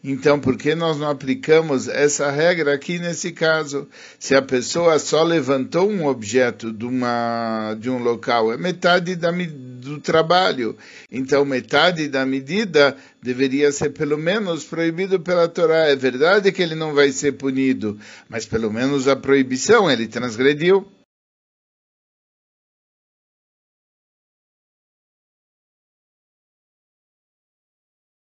Então, 0.03 0.39
por 0.39 0.55
que 0.57 0.75
nós 0.75 0.97
não 0.97 1.09
aplicamos 1.09 1.87
essa 1.87 2.29
regra 2.29 2.73
aqui 2.73 2.99
nesse 2.99 3.31
caso? 3.31 3.87
Se 4.19 4.35
a 4.35 4.41
pessoa 4.41 4.99
só 4.99 5.23
levantou 5.23 5.89
um 5.89 6.05
objeto 6.05 6.71
de, 6.71 6.85
uma, 6.85 7.75
de 7.79 7.89
um 7.89 7.97
local, 7.97 8.53
é 8.53 8.57
metade 8.57 9.15
da, 9.15 9.31
do 9.31 9.99
trabalho. 9.99 10.77
Então, 11.11 11.43
metade 11.43 12.07
da 12.07 12.25
medida 12.25 12.95
deveria 13.21 13.71
ser 13.71 13.89
pelo 13.89 14.17
menos 14.17 14.63
proibido 14.63 15.19
pela 15.19 15.47
Torá. 15.47 15.87
É 15.87 15.95
verdade 15.95 16.51
que 16.51 16.61
ele 16.61 16.75
não 16.75 16.93
vai 16.93 17.11
ser 17.11 17.33
punido, 17.33 17.97
mas 18.29 18.45
pelo 18.45 18.71
menos 18.71 19.07
a 19.07 19.15
proibição 19.15 19.89
ele 19.89 20.07
transgrediu. 20.07 20.87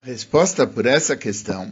Resposta 0.10 0.66
por 0.66 0.88
essa 0.88 1.16
questão 1.16 1.72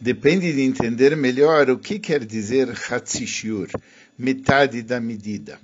depende 0.00 0.50
de 0.54 0.62
entender 0.62 1.14
melhor 1.14 1.68
o 1.68 1.78
que 1.78 1.98
quer 1.98 2.24
dizer 2.24 2.70
Hatzishur, 2.70 3.68
metade 4.16 4.80
da 4.80 4.98
medida. 4.98 5.58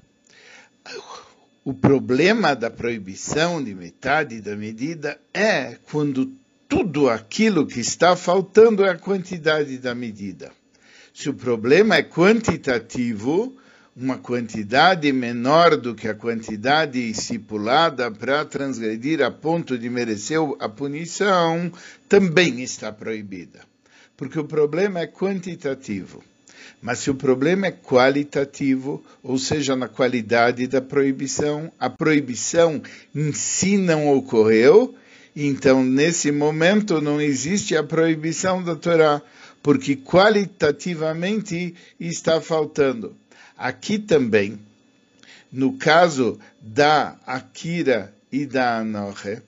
O 1.64 1.72
problema 1.72 2.54
da 2.54 2.68
proibição 2.68 3.64
de 3.64 3.74
metade 3.74 4.42
da 4.42 4.54
medida 4.54 5.18
é 5.32 5.78
quando 5.90 6.30
tudo 6.68 7.08
aquilo 7.08 7.66
que 7.66 7.80
está 7.80 8.14
faltando 8.14 8.84
é 8.84 8.90
a 8.90 8.98
quantidade 8.98 9.78
da 9.78 9.94
medida. 9.94 10.52
Se 11.14 11.30
o 11.30 11.34
problema 11.34 11.96
é 11.96 12.02
quantitativo, 12.02 13.56
uma 14.00 14.16
quantidade 14.16 15.12
menor 15.12 15.76
do 15.76 15.94
que 15.94 16.08
a 16.08 16.14
quantidade 16.14 16.98
estipulada 16.98 18.10
para 18.10 18.46
transgredir 18.46 19.22
a 19.22 19.30
ponto 19.30 19.76
de 19.76 19.90
merecer 19.90 20.38
a 20.58 20.68
punição, 20.70 21.70
também 22.08 22.62
está 22.62 22.90
proibida. 22.90 23.60
Porque 24.16 24.38
o 24.40 24.44
problema 24.44 25.00
é 25.00 25.06
quantitativo. 25.06 26.24
Mas 26.80 27.00
se 27.00 27.10
o 27.10 27.14
problema 27.14 27.66
é 27.66 27.72
qualitativo, 27.72 29.04
ou 29.22 29.36
seja, 29.36 29.76
na 29.76 29.86
qualidade 29.86 30.66
da 30.66 30.80
proibição, 30.80 31.70
a 31.78 31.90
proibição 31.90 32.82
em 33.14 33.34
si 33.34 33.76
não 33.76 34.08
ocorreu, 34.16 34.94
então 35.36 35.84
nesse 35.84 36.32
momento 36.32 37.02
não 37.02 37.20
existe 37.20 37.76
a 37.76 37.82
proibição 37.82 38.62
da 38.64 38.74
Torá, 38.74 39.20
porque 39.62 39.94
qualitativamente 39.94 41.74
está 41.98 42.40
faltando. 42.40 43.14
Aqui 43.60 43.98
também, 43.98 44.58
no 45.52 45.74
caso 45.74 46.38
da 46.62 47.18
Akira 47.26 48.10
e 48.32 48.46
da 48.46 48.78
Anoche, 48.78 49.42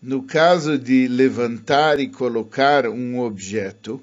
no 0.00 0.22
caso 0.22 0.78
de 0.78 1.06
levantar 1.06 2.00
e 2.00 2.08
colocar 2.08 2.88
um 2.88 3.20
objeto, 3.20 4.00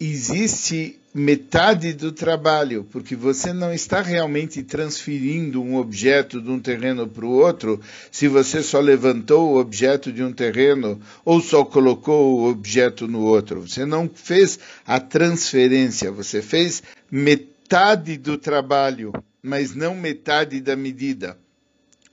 existe 0.00 0.98
metade 1.14 1.92
do 1.92 2.10
trabalho, 2.10 2.84
porque 2.90 3.14
você 3.14 3.52
não 3.52 3.72
está 3.72 4.02
realmente 4.02 4.60
transferindo 4.64 5.62
um 5.62 5.76
objeto 5.76 6.42
de 6.42 6.50
um 6.50 6.58
terreno 6.58 7.06
para 7.06 7.24
o 7.24 7.30
outro, 7.30 7.80
se 8.10 8.26
você 8.26 8.60
só 8.60 8.80
levantou 8.80 9.52
o 9.52 9.60
objeto 9.60 10.12
de 10.12 10.24
um 10.24 10.32
terreno 10.32 11.00
ou 11.24 11.40
só 11.40 11.64
colocou 11.64 12.40
o 12.40 12.50
objeto 12.50 13.06
no 13.06 13.20
outro. 13.20 13.68
Você 13.68 13.86
não 13.86 14.10
fez 14.12 14.58
a 14.84 14.98
transferência, 14.98 16.10
você 16.10 16.42
fez 16.42 16.82
metade 17.08 17.57
metade 17.68 18.16
do 18.16 18.38
trabalho, 18.38 19.12
mas 19.42 19.74
não 19.74 19.94
metade 19.94 20.58
da 20.58 20.74
medida. 20.74 21.36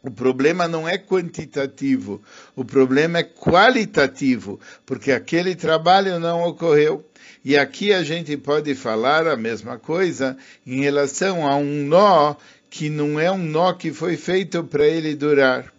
O 0.04 0.12
problema 0.12 0.68
não 0.68 0.86
é 0.86 0.98
quantitativo, 0.98 2.22
o 2.58 2.66
problema 2.66 3.20
é 3.20 3.24
qualitativo, 3.24 4.60
porque 4.86 5.14
aquele 5.14 5.56
trabalho 5.56 6.20
não 6.20 6.44
ocorreu. 6.44 7.10
E 7.44 7.58
aqui 7.58 7.94
a 7.94 8.04
gente 8.04 8.36
pode 8.36 8.76
falar 8.76 9.28
a 9.28 9.38
mesma 9.38 9.80
coisa 9.80 10.36
em 10.68 10.82
relação 10.82 11.48
a 11.48 11.56
um 11.56 11.86
nó 11.86 12.36
que 12.70 12.90
não 12.90 13.18
é 13.18 13.32
um 13.32 13.38
nó 13.38 13.72
que 13.72 13.94
foi 13.94 14.18
feito 14.18 14.62
para 14.62 14.86
ele 14.86 15.16
durar. 15.16 15.74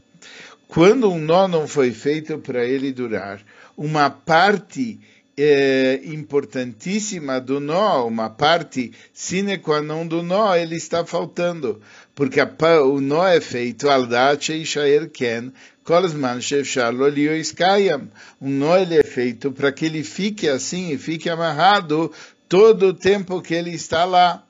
Quando 0.66 1.12
um 1.12 1.18
nó 1.18 1.46
não 1.46 1.68
foi 1.68 1.92
feito 1.92 2.38
para 2.38 2.64
ele 2.64 2.92
durar, 2.92 3.42
uma 3.76 4.08
parte 4.08 4.98
é, 5.36 6.00
importantíssima 6.04 7.40
do 7.40 7.60
nó, 7.60 8.06
uma 8.06 8.30
parte 8.30 8.92
sine 9.12 9.58
qua 9.58 9.82
non 9.82 10.06
do 10.06 10.22
nó, 10.22 10.56
ele 10.56 10.76
está 10.76 11.04
faltando. 11.04 11.80
Porque 12.14 12.40
a, 12.40 12.48
o 12.82 13.00
nó 13.00 13.26
é 13.26 13.40
feito 13.40 13.90
al 13.90 14.06
dat 14.06 14.42
sheishaer 14.42 15.10
ken, 15.10 15.52
kolzman 15.84 16.40
shefshar 16.40 16.92
lo 16.92 17.08
iskayam. 17.08 18.08
Um 18.40 18.50
nó 18.50 18.78
ele 18.78 18.96
é 18.96 19.04
feito 19.04 19.52
para 19.52 19.70
que 19.70 19.84
ele 19.84 20.02
fique 20.02 20.48
assim 20.48 20.92
e 20.92 20.98
fique 20.98 21.28
amarrado 21.28 22.10
todo 22.48 22.88
o 22.88 22.94
tempo 22.94 23.42
que 23.42 23.54
ele 23.54 23.74
está 23.74 24.04
lá. 24.04 24.45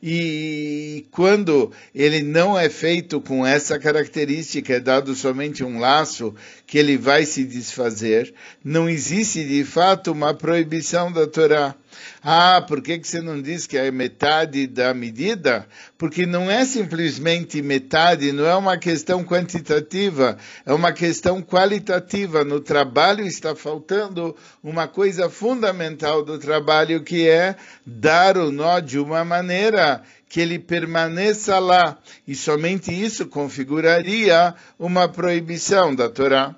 E 0.00 1.06
quando 1.10 1.72
ele 1.92 2.22
não 2.22 2.56
é 2.56 2.68
feito 2.68 3.20
com 3.20 3.44
essa 3.44 3.78
característica, 3.80 4.74
é 4.74 4.80
dado 4.80 5.14
somente 5.14 5.64
um 5.64 5.80
laço 5.80 6.34
que 6.66 6.78
ele 6.78 6.96
vai 6.96 7.24
se 7.24 7.44
desfazer, 7.44 8.32
não 8.62 8.88
existe 8.88 9.44
de 9.44 9.64
fato 9.64 10.12
uma 10.12 10.32
proibição 10.32 11.10
da 11.10 11.26
Torá. 11.26 11.74
Ah, 12.22 12.64
por 12.66 12.82
que, 12.82 12.98
que 12.98 13.06
você 13.06 13.20
não 13.20 13.40
diz 13.40 13.66
que 13.66 13.76
é 13.76 13.90
metade 13.90 14.66
da 14.66 14.92
medida? 14.92 15.66
Porque 15.96 16.26
não 16.26 16.50
é 16.50 16.64
simplesmente 16.64 17.62
metade, 17.62 18.32
não 18.32 18.46
é 18.46 18.54
uma 18.54 18.76
questão 18.76 19.24
quantitativa, 19.24 20.36
é 20.64 20.72
uma 20.72 20.92
questão 20.92 21.42
qualitativa. 21.42 22.44
No 22.44 22.60
trabalho 22.60 23.26
está 23.26 23.54
faltando 23.54 24.36
uma 24.62 24.86
coisa 24.88 25.30
fundamental 25.30 26.24
do 26.24 26.38
trabalho, 26.38 27.02
que 27.02 27.28
é 27.28 27.56
dar 27.84 28.36
o 28.36 28.50
nó 28.50 28.80
de 28.80 28.98
uma 28.98 29.24
maneira 29.24 30.02
que 30.28 30.40
ele 30.40 30.58
permaneça 30.58 31.58
lá. 31.58 31.98
E 32.26 32.34
somente 32.34 32.92
isso 32.92 33.26
configuraria 33.26 34.54
uma 34.78 35.08
proibição 35.08 35.94
da 35.94 36.08
Torá. 36.08 36.54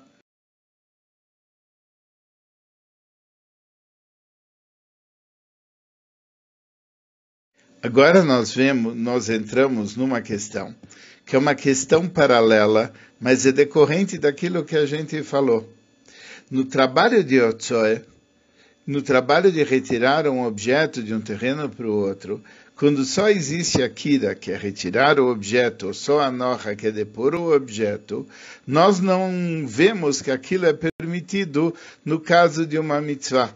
Agora 7.83 8.23
nós 8.23 8.53
vemos, 8.53 8.95
nós 8.95 9.27
entramos 9.27 9.95
numa 9.95 10.21
questão 10.21 10.75
que 11.25 11.35
é 11.35 11.39
uma 11.39 11.55
questão 11.55 12.07
paralela, 12.07 12.93
mas 13.19 13.45
é 13.45 13.51
decorrente 13.51 14.17
daquilo 14.17 14.63
que 14.63 14.75
a 14.75 14.85
gente 14.85 15.23
falou. 15.23 15.67
No 16.49 16.65
trabalho 16.65 17.23
de 17.23 17.41
Otsoe, 17.41 18.01
no 18.85 19.01
trabalho 19.01 19.51
de 19.51 19.63
retirar 19.63 20.27
um 20.27 20.43
objeto 20.43 21.01
de 21.01 21.13
um 21.13 21.21
terreno 21.21 21.69
para 21.69 21.87
o 21.87 21.93
outro, 21.93 22.43
quando 22.75 23.03
só 23.03 23.29
existe 23.29 23.81
a 23.81 23.89
kira, 23.89 24.35
que 24.35 24.51
é 24.51 24.57
retirar 24.57 25.19
o 25.19 25.31
objeto, 25.31 25.87
ou 25.87 25.93
só 25.93 26.19
a 26.19 26.31
noja, 26.31 26.75
que 26.75 26.87
é 26.87 26.91
depor 26.91 27.33
o 27.33 27.55
objeto, 27.55 28.27
nós 28.67 28.99
não 28.99 29.65
vemos 29.65 30.21
que 30.21 30.29
aquilo 30.29 30.65
é 30.65 30.73
permitido 30.73 31.73
no 32.03 32.19
caso 32.19 32.65
de 32.65 32.77
uma 32.77 33.01
mitzvah. 33.01 33.55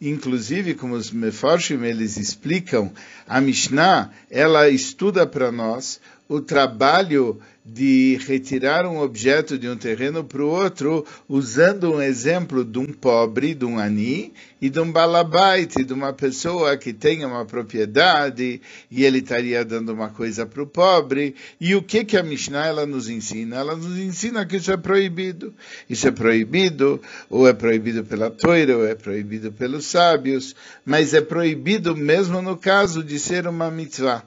Inclusive, 0.00 0.74
como 0.74 0.94
os 0.94 1.10
Meforshim 1.10 1.84
eles 1.84 2.16
explicam, 2.16 2.90
a 3.28 3.40
Mishnah, 3.40 4.10
ela 4.30 4.68
estuda 4.68 5.26
para 5.26 5.52
nós 5.52 6.00
o 6.30 6.40
trabalho 6.40 7.40
de 7.64 8.16
retirar 8.24 8.86
um 8.86 9.00
objeto 9.00 9.58
de 9.58 9.68
um 9.68 9.76
terreno 9.76 10.22
para 10.22 10.44
o 10.44 10.48
outro, 10.48 11.04
usando 11.28 11.92
um 11.92 12.00
exemplo 12.00 12.64
de 12.64 12.78
um 12.78 12.86
pobre, 12.86 13.52
de 13.52 13.64
um 13.64 13.80
ani, 13.80 14.32
e 14.62 14.70
de 14.70 14.78
um 14.78 14.92
balabait, 14.92 15.74
de 15.84 15.92
uma 15.92 16.12
pessoa 16.12 16.76
que 16.76 16.92
tem 16.92 17.24
uma 17.24 17.44
propriedade, 17.44 18.62
e 18.88 19.04
ele 19.04 19.18
estaria 19.18 19.64
dando 19.64 19.92
uma 19.92 20.08
coisa 20.08 20.46
para 20.46 20.62
o 20.62 20.66
pobre. 20.68 21.34
E 21.60 21.74
o 21.74 21.82
que, 21.82 22.04
que 22.04 22.16
a 22.16 22.22
Mishnah 22.22 22.66
ela 22.66 22.86
nos 22.86 23.08
ensina? 23.08 23.56
Ela 23.56 23.74
nos 23.74 23.98
ensina 23.98 24.46
que 24.46 24.58
isso 24.58 24.70
é 24.70 24.76
proibido. 24.76 25.52
Isso 25.88 26.06
é 26.06 26.12
proibido, 26.12 27.02
ou 27.28 27.48
é 27.48 27.52
proibido 27.52 28.04
pela 28.04 28.30
Toira, 28.30 28.76
ou 28.76 28.86
é 28.86 28.94
proibido 28.94 29.50
pelos 29.50 29.84
sábios, 29.84 30.54
mas 30.86 31.12
é 31.12 31.20
proibido 31.20 31.96
mesmo 31.96 32.40
no 32.40 32.56
caso 32.56 33.02
de 33.02 33.18
ser 33.18 33.48
uma 33.48 33.68
mitzvah. 33.68 34.24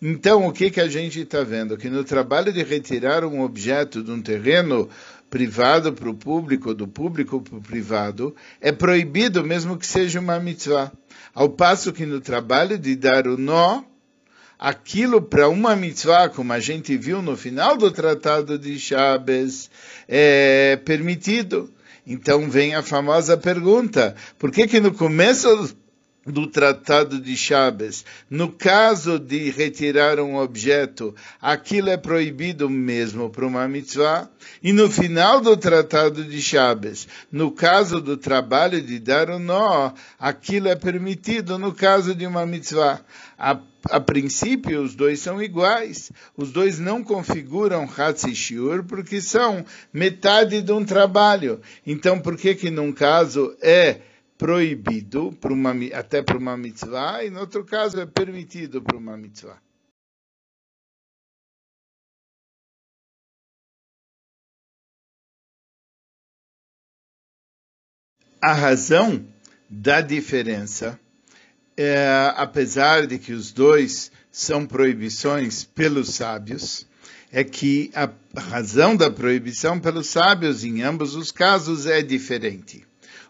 Então, 0.00 0.46
o 0.46 0.52
que, 0.52 0.70
que 0.70 0.80
a 0.80 0.88
gente 0.88 1.20
está 1.20 1.42
vendo? 1.42 1.76
Que 1.76 1.90
no 1.90 2.04
trabalho 2.04 2.52
de 2.52 2.62
retirar 2.62 3.24
um 3.24 3.40
objeto 3.40 4.02
de 4.02 4.10
um 4.12 4.22
terreno 4.22 4.88
privado 5.28 5.92
para 5.92 6.08
o 6.08 6.14
público, 6.14 6.72
do 6.72 6.86
público 6.86 7.40
para 7.40 7.58
o 7.58 7.60
privado, 7.60 8.34
é 8.60 8.70
proibido 8.70 9.44
mesmo 9.44 9.76
que 9.76 9.86
seja 9.86 10.20
uma 10.20 10.38
mitzvah. 10.38 10.92
Ao 11.34 11.48
passo 11.48 11.92
que 11.92 12.06
no 12.06 12.20
trabalho 12.20 12.78
de 12.78 12.94
dar 12.94 13.26
o 13.26 13.36
nó, 13.36 13.82
aquilo 14.58 15.20
para 15.20 15.48
uma 15.48 15.74
mitzvah, 15.74 16.28
como 16.28 16.52
a 16.52 16.60
gente 16.60 16.96
viu 16.96 17.20
no 17.20 17.36
final 17.36 17.76
do 17.76 17.90
tratado 17.90 18.58
de 18.58 18.78
Shabbos, 18.78 19.68
é 20.08 20.76
permitido. 20.84 21.72
Então 22.06 22.48
vem 22.48 22.74
a 22.74 22.82
famosa 22.82 23.36
pergunta: 23.36 24.14
por 24.38 24.50
que 24.50 24.66
que 24.66 24.80
no 24.80 24.94
começo 24.94 25.76
do 26.30 26.46
Tratado 26.46 27.20
de 27.20 27.36
Chaves, 27.36 28.04
no 28.30 28.50
caso 28.52 29.18
de 29.18 29.50
retirar 29.50 30.20
um 30.20 30.36
objeto, 30.36 31.14
aquilo 31.40 31.88
é 31.88 31.96
proibido 31.96 32.68
mesmo 32.68 33.30
para 33.30 33.46
uma 33.46 33.66
mitzvah, 33.66 34.28
e 34.62 34.72
no 34.72 34.90
final 34.90 35.40
do 35.40 35.56
Tratado 35.56 36.24
de 36.24 36.40
Chaves, 36.40 37.08
no 37.30 37.50
caso 37.50 38.00
do 38.00 38.16
trabalho 38.16 38.80
de 38.80 38.98
dar 38.98 39.30
o 39.30 39.38
nó, 39.38 39.92
aquilo 40.18 40.68
é 40.68 40.74
permitido 40.74 41.58
no 41.58 41.72
caso 41.72 42.14
de 42.14 42.26
uma 42.26 42.44
mitzvah. 42.46 43.00
A, 43.38 43.58
a 43.84 44.00
princípio, 44.00 44.82
os 44.82 44.94
dois 44.94 45.20
são 45.20 45.40
iguais. 45.40 46.10
Os 46.36 46.50
dois 46.50 46.78
não 46.78 47.04
configuram 47.04 47.88
Hatzishiur 47.96 48.82
porque 48.84 49.20
são 49.20 49.64
metade 49.92 50.60
de 50.60 50.72
um 50.72 50.84
trabalho. 50.84 51.60
Então, 51.86 52.18
por 52.18 52.36
que 52.36 52.54
que 52.54 52.70
num 52.70 52.92
caso 52.92 53.56
é 53.62 54.00
proibido 54.38 55.32
para 55.40 55.52
uma, 55.52 55.72
até 55.92 56.22
para 56.22 56.38
uma 56.38 56.56
mitzvah, 56.56 57.24
e 57.24 57.30
no 57.30 57.40
outro 57.40 57.64
caso 57.64 58.00
é 58.00 58.06
permitido 58.06 58.80
para 58.80 58.96
uma 58.96 59.16
mitzvah. 59.16 59.60
A 68.40 68.52
razão 68.52 69.26
da 69.68 70.00
diferença, 70.00 70.98
é, 71.76 72.32
apesar 72.36 73.08
de 73.08 73.18
que 73.18 73.32
os 73.32 73.50
dois 73.50 74.12
são 74.30 74.64
proibições 74.64 75.64
pelos 75.64 76.14
sábios, 76.14 76.86
é 77.32 77.42
que 77.42 77.90
a 77.92 78.08
razão 78.40 78.96
da 78.96 79.10
proibição 79.10 79.80
pelos 79.80 80.06
sábios 80.06 80.62
em 80.62 80.82
ambos 80.82 81.16
os 81.16 81.32
casos 81.32 81.86
é 81.86 82.00
diferente. 82.00 82.87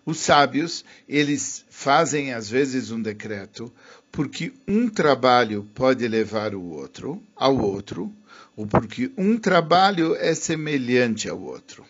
Os 0.09 0.21
sábios, 0.21 0.87
eles 1.07 1.67
fazem 1.69 2.33
às 2.33 2.49
vezes 2.49 2.91
um 2.91 3.03
decreto 3.03 3.71
porque 4.11 4.55
um 4.67 4.89
trabalho 4.89 5.69
pode 5.75 6.09
levar 6.09 6.55
o 6.55 6.63
outro 6.63 7.23
ao 7.37 7.59
outro, 7.59 8.11
ou 8.57 8.67
porque 8.67 9.11
um 9.19 9.37
trabalho 9.37 10.17
é 10.17 10.35
semelhante 10.35 11.29
ao 11.29 11.39
outro. 11.39 11.85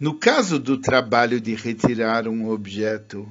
No 0.00 0.14
caso 0.14 0.58
do 0.58 0.76
trabalho 0.76 1.40
de 1.40 1.54
retirar 1.54 2.26
um 2.26 2.50
objeto, 2.50 3.28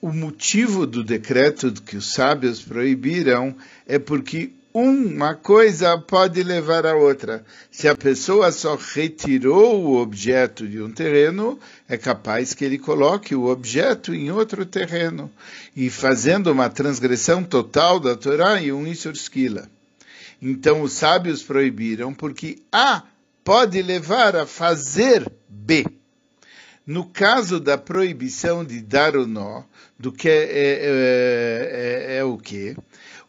o 0.00 0.12
motivo 0.12 0.86
do 0.86 1.02
decreto 1.02 1.72
que 1.72 1.96
os 1.96 2.12
sábios 2.12 2.62
proibiram 2.62 3.56
é 3.84 3.98
porque 3.98 4.52
uma 4.74 5.36
coisa 5.36 5.96
pode 5.96 6.42
levar 6.42 6.84
a 6.84 6.96
outra. 6.96 7.44
Se 7.70 7.86
a 7.86 7.94
pessoa 7.94 8.50
só 8.50 8.74
retirou 8.74 9.84
o 9.84 10.00
objeto 10.00 10.66
de 10.66 10.82
um 10.82 10.90
terreno, 10.90 11.60
é 11.88 11.96
capaz 11.96 12.52
que 12.54 12.64
ele 12.64 12.76
coloque 12.76 13.36
o 13.36 13.46
objeto 13.46 14.12
em 14.12 14.32
outro 14.32 14.66
terreno, 14.66 15.30
e 15.76 15.88
fazendo 15.88 16.50
uma 16.50 16.68
transgressão 16.68 17.44
total 17.44 18.00
da 18.00 18.16
Torá 18.16 18.60
e 18.60 18.72
um 18.72 18.84
Isur 18.84 19.14
Então 20.42 20.82
os 20.82 20.92
sábios 20.94 21.40
proibiram, 21.40 22.12
porque 22.12 22.58
A 22.72 23.04
pode 23.44 23.80
levar 23.80 24.34
a 24.34 24.44
fazer 24.44 25.30
B. 25.48 25.86
No 26.84 27.06
caso 27.06 27.60
da 27.60 27.78
proibição 27.78 28.64
de 28.64 28.80
dar 28.80 29.16
o 29.16 29.24
nó, 29.24 29.62
do 29.96 30.10
que 30.10 30.28
é, 30.28 30.42
é, 30.42 32.16
é, 32.16 32.16
é 32.16 32.24
o 32.24 32.36
que? 32.36 32.76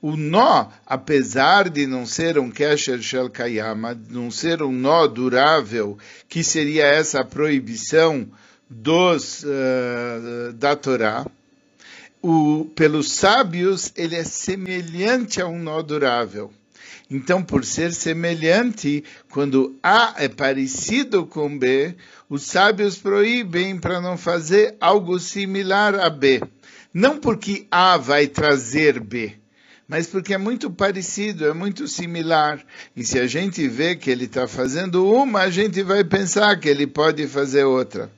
O 0.01 0.15
nó, 0.15 0.67
apesar 0.85 1.69
de 1.69 1.87
não 1.87 2.05
ser 2.05 2.37
um 2.37 2.51
kesher 2.51 3.01
shel 3.01 3.29
kayama, 3.29 3.99
não 4.09 4.29
ser 4.29 4.61
um 4.61 4.71
nó 4.71 5.07
durável, 5.07 5.97
que 6.29 6.43
seria 6.43 6.85
essa 6.85 7.23
proibição 7.23 8.27
dos 8.69 9.43
uh, 9.43 10.53
da 10.53 10.75
Torá, 10.75 11.25
o, 12.21 12.65
pelos 12.75 13.11
sábios 13.11 13.91
ele 13.95 14.15
é 14.15 14.23
semelhante 14.23 15.41
a 15.41 15.47
um 15.47 15.59
nó 15.59 15.81
durável. 15.81 16.51
Então, 17.09 17.43
por 17.43 17.63
ser 17.63 17.93
semelhante, 17.93 19.03
quando 19.29 19.77
A 19.83 20.15
é 20.17 20.27
parecido 20.27 21.25
com 21.27 21.55
B, 21.55 21.95
os 22.27 22.43
sábios 22.43 22.97
proíbem 22.97 23.77
para 23.77 24.01
não 24.01 24.17
fazer 24.17 24.75
algo 24.81 25.19
similar 25.19 25.93
a 25.95 26.09
B. 26.09 26.41
Não 26.91 27.19
porque 27.19 27.67
A 27.69 27.97
vai 27.97 28.25
trazer 28.25 28.99
B, 28.99 29.35
mas 29.87 30.07
porque 30.07 30.33
é 30.33 30.37
muito 30.37 30.69
parecido, 30.69 31.45
é 31.45 31.53
muito 31.53 31.87
similar. 31.87 32.63
E 32.95 33.05
se 33.05 33.19
a 33.19 33.27
gente 33.27 33.67
vê 33.67 33.95
que 33.95 34.09
ele 34.09 34.25
está 34.25 34.47
fazendo 34.47 35.07
uma, 35.11 35.41
a 35.41 35.49
gente 35.49 35.83
vai 35.83 36.03
pensar 36.03 36.59
que 36.59 36.67
ele 36.67 36.87
pode 36.87 37.27
fazer 37.27 37.63
outra. 37.63 38.11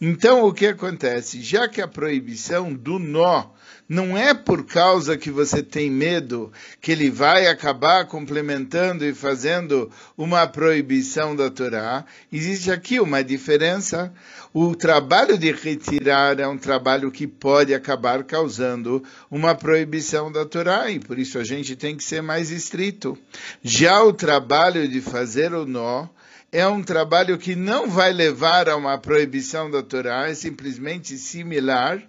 Então, 0.00 0.44
o 0.44 0.52
que 0.52 0.66
acontece? 0.66 1.42
Já 1.42 1.68
que 1.68 1.80
a 1.80 1.88
proibição 1.88 2.72
do 2.72 2.98
nó 2.98 3.50
não 3.88 4.18
é 4.18 4.34
por 4.34 4.66
causa 4.66 5.16
que 5.16 5.30
você 5.30 5.62
tem 5.62 5.90
medo 5.90 6.52
que 6.80 6.92
ele 6.92 7.10
vai 7.10 7.46
acabar 7.46 8.04
complementando 8.06 9.04
e 9.04 9.14
fazendo 9.14 9.90
uma 10.16 10.46
proibição 10.46 11.34
da 11.34 11.48
Torá, 11.50 12.04
existe 12.30 12.70
aqui 12.70 13.00
uma 13.00 13.24
diferença. 13.24 14.12
O 14.52 14.74
trabalho 14.74 15.38
de 15.38 15.50
retirar 15.52 16.38
é 16.38 16.46
um 16.46 16.58
trabalho 16.58 17.10
que 17.10 17.26
pode 17.26 17.72
acabar 17.72 18.22
causando 18.24 19.02
uma 19.30 19.54
proibição 19.54 20.30
da 20.30 20.44
Torá, 20.44 20.90
e 20.90 20.98
por 20.98 21.18
isso 21.18 21.38
a 21.38 21.44
gente 21.44 21.74
tem 21.76 21.96
que 21.96 22.04
ser 22.04 22.22
mais 22.22 22.50
estrito. 22.50 23.16
Já 23.62 24.02
o 24.02 24.12
trabalho 24.12 24.86
de 24.88 25.00
fazer 25.00 25.54
o 25.54 25.64
nó, 25.64 26.08
é 26.50 26.66
um 26.66 26.82
trabalho 26.82 27.36
que 27.36 27.54
não 27.54 27.88
vai 27.88 28.12
levar 28.12 28.68
a 28.68 28.76
uma 28.76 28.98
proibição 28.98 29.70
da 29.70 29.82
Torá, 29.82 30.28
é 30.28 30.34
simplesmente 30.34 31.18
similar. 31.18 32.02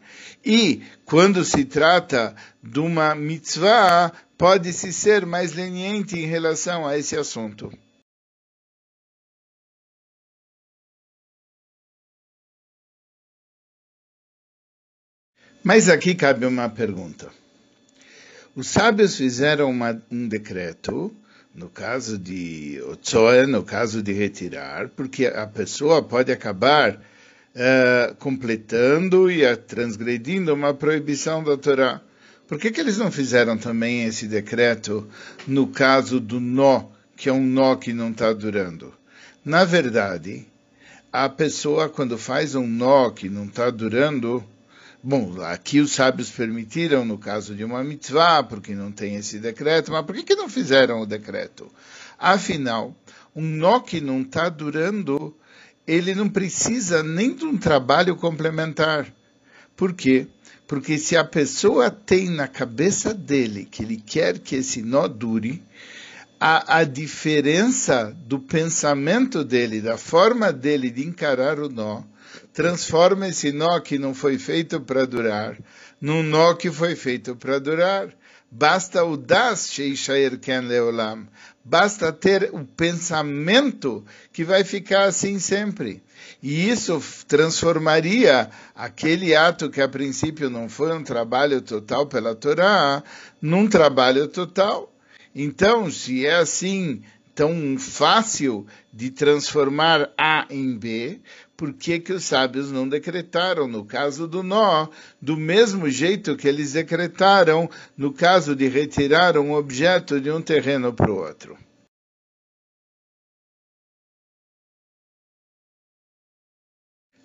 E 0.45 0.81
quando 1.05 1.43
se 1.43 1.65
trata 1.65 2.35
de 2.63 2.79
uma 2.79 3.13
mitzvah, 3.15 4.13
pode-se 4.37 4.93
ser 4.93 5.25
mais 5.25 5.53
leniente 5.53 6.17
em 6.17 6.25
relação 6.25 6.87
a 6.87 6.97
esse 6.97 7.17
assunto. 7.17 7.71
Mas 15.61 15.89
aqui 15.89 16.15
cabe 16.15 16.45
uma 16.45 16.69
pergunta. 16.69 17.29
Os 18.55 18.67
sábios 18.67 19.17
fizeram 19.17 19.69
uma, 19.69 20.01
um 20.09 20.27
decreto, 20.27 21.13
no 21.59 21.67
caso 21.67 22.17
de 22.17 22.81
Otsoe, 22.89 23.45
no 23.45 23.63
caso 23.63 24.01
de 24.01 24.13
retirar, 24.13 24.87
porque 24.87 25.25
a 25.25 25.45
pessoa 25.45 26.01
pode 26.01 26.31
acabar 26.31 26.93
uh, 26.93 28.15
completando 28.15 29.29
e 29.29 29.43
transgredindo 29.57 30.53
uma 30.53 30.73
proibição 30.73 31.43
da 31.43 31.57
Torá. 31.57 31.99
Por 32.47 32.57
que, 32.57 32.71
que 32.71 32.79
eles 32.79 32.97
não 32.97 33.11
fizeram 33.11 33.57
também 33.57 34.05
esse 34.05 34.25
decreto 34.25 35.05
no 35.45 35.67
caso 35.67 36.21
do 36.21 36.39
nó, 36.39 36.85
que 37.17 37.27
é 37.27 37.33
um 37.33 37.45
nó 37.45 37.75
que 37.75 37.91
não 37.91 38.11
está 38.11 38.31
durando? 38.31 38.93
Na 39.43 39.65
verdade, 39.65 40.47
a 41.11 41.27
pessoa, 41.27 41.89
quando 41.89 42.17
faz 42.17 42.55
um 42.55 42.65
nó 42.65 43.09
que 43.09 43.27
não 43.27 43.43
está 43.43 43.69
durando, 43.69 44.41
Bom, 45.01 45.41
aqui 45.43 45.79
os 45.79 45.93
sábios 45.93 46.29
permitiram 46.29 47.05
no 47.05 47.17
caso 47.17 47.55
de 47.55 47.63
uma 47.63 47.81
mitzvah, 47.85 48.43
porque 48.43 48.75
não 48.75 48.91
tem 48.91 49.15
esse 49.15 49.39
decreto, 49.39 49.93
mas 49.93 50.05
por 50.05 50.13
que, 50.13 50.23
que 50.23 50.35
não 50.35 50.49
fizeram 50.49 50.99
o 50.99 51.05
decreto? 51.05 51.71
Afinal, 52.17 52.93
um 53.33 53.41
nó 53.41 53.79
que 53.79 54.01
não 54.01 54.21
está 54.21 54.49
durando, 54.49 55.33
ele 55.87 56.13
não 56.13 56.27
precisa 56.27 57.01
nem 57.01 57.33
de 57.33 57.45
um 57.45 57.57
trabalho 57.57 58.17
complementar. 58.17 59.07
Por 59.73 59.93
quê? 59.93 60.27
Porque 60.67 60.97
se 60.97 61.15
a 61.15 61.23
pessoa 61.23 61.89
tem 61.89 62.29
na 62.29 62.49
cabeça 62.49 63.13
dele 63.13 63.63
que 63.63 63.83
ele 63.83 63.95
quer 64.05 64.37
que 64.37 64.57
esse 64.57 64.81
nó 64.81 65.07
dure, 65.07 65.63
a, 66.37 66.79
a 66.79 66.83
diferença 66.83 68.13
do 68.27 68.37
pensamento 68.37 69.45
dele, 69.45 69.79
da 69.79 69.97
forma 69.97 70.51
dele 70.51 70.89
de 70.89 71.07
encarar 71.07 71.57
o 71.57 71.69
nó, 71.69 72.03
transforma 72.53 73.27
esse 73.27 73.51
nó 73.51 73.79
que 73.79 73.99
não 73.99 74.13
foi 74.13 74.37
feito 74.37 74.79
para 74.81 75.05
durar 75.05 75.57
num 76.01 76.23
nó 76.23 76.53
que 76.53 76.71
foi 76.71 76.95
feito 76.95 77.35
para 77.35 77.59
durar. 77.59 78.09
Basta 78.51 79.03
o 79.03 79.15
das 79.15 79.69
sheishair 79.71 80.39
ken 80.39 80.61
leolam. 80.61 81.27
Basta 81.63 82.11
ter 82.11 82.49
o 82.51 82.65
pensamento 82.65 84.03
que 84.33 84.43
vai 84.43 84.63
ficar 84.63 85.03
assim 85.03 85.37
sempre. 85.37 86.01
E 86.41 86.67
isso 86.69 87.01
transformaria 87.27 88.49
aquele 88.73 89.35
ato 89.35 89.69
que 89.69 89.81
a 89.81 89.87
princípio 89.87 90.49
não 90.49 90.67
foi 90.67 90.95
um 90.95 91.03
trabalho 91.03 91.61
total 91.61 92.07
pela 92.07 92.33
Torá 92.33 93.03
num 93.39 93.67
trabalho 93.67 94.27
total. 94.27 94.91
Então, 95.35 95.91
se 95.91 96.25
é 96.25 96.35
assim 96.35 97.03
tão 97.35 97.77
fácil 97.77 98.65
de 98.91 99.11
transformar 99.11 100.11
A 100.17 100.47
em 100.49 100.75
B, 100.75 101.19
por 101.59 101.73
que, 101.73 101.99
que 101.99 102.13
os 102.13 102.23
sábios 102.23 102.71
não 102.71 102.87
decretaram 102.87 103.67
no 103.67 103.83
caso 103.83 104.25
do 104.25 104.41
nó, 104.41 104.87
do 105.21 105.35
mesmo 105.35 105.89
jeito 105.89 106.37
que 106.37 106.47
eles 106.47 106.71
decretaram 106.71 107.69
no 107.97 108.13
caso 108.13 108.55
de 108.55 108.69
retirar 108.69 109.37
um 109.37 109.51
objeto 109.51 110.21
de 110.21 110.31
um 110.31 110.41
terreno 110.41 110.93
para 110.93 111.11
o 111.11 111.17
outro? 111.17 111.57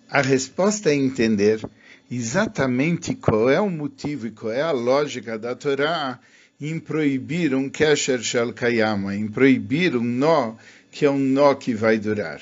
A 0.09 0.21
resposta 0.21 0.89
é 0.89 0.95
entender 0.95 1.61
exatamente 2.11 3.15
qual 3.15 3.49
é 3.49 3.61
o 3.61 3.69
motivo 3.69 4.27
e 4.27 4.31
qual 4.31 4.51
é 4.51 4.61
a 4.61 4.71
lógica 4.71 5.39
da 5.39 5.55
Torá 5.55 6.19
em 6.59 6.77
proibir 6.77 7.55
um 7.55 7.69
kesher 7.69 8.21
shel 8.21 8.51
kayama, 8.51 9.15
em 9.15 9.29
proibir 9.29 9.95
um 9.95 10.03
nó 10.03 10.57
que 10.91 11.05
é 11.05 11.09
um 11.09 11.19
nó 11.19 11.55
que 11.55 11.73
vai 11.73 11.97
durar. 11.97 12.41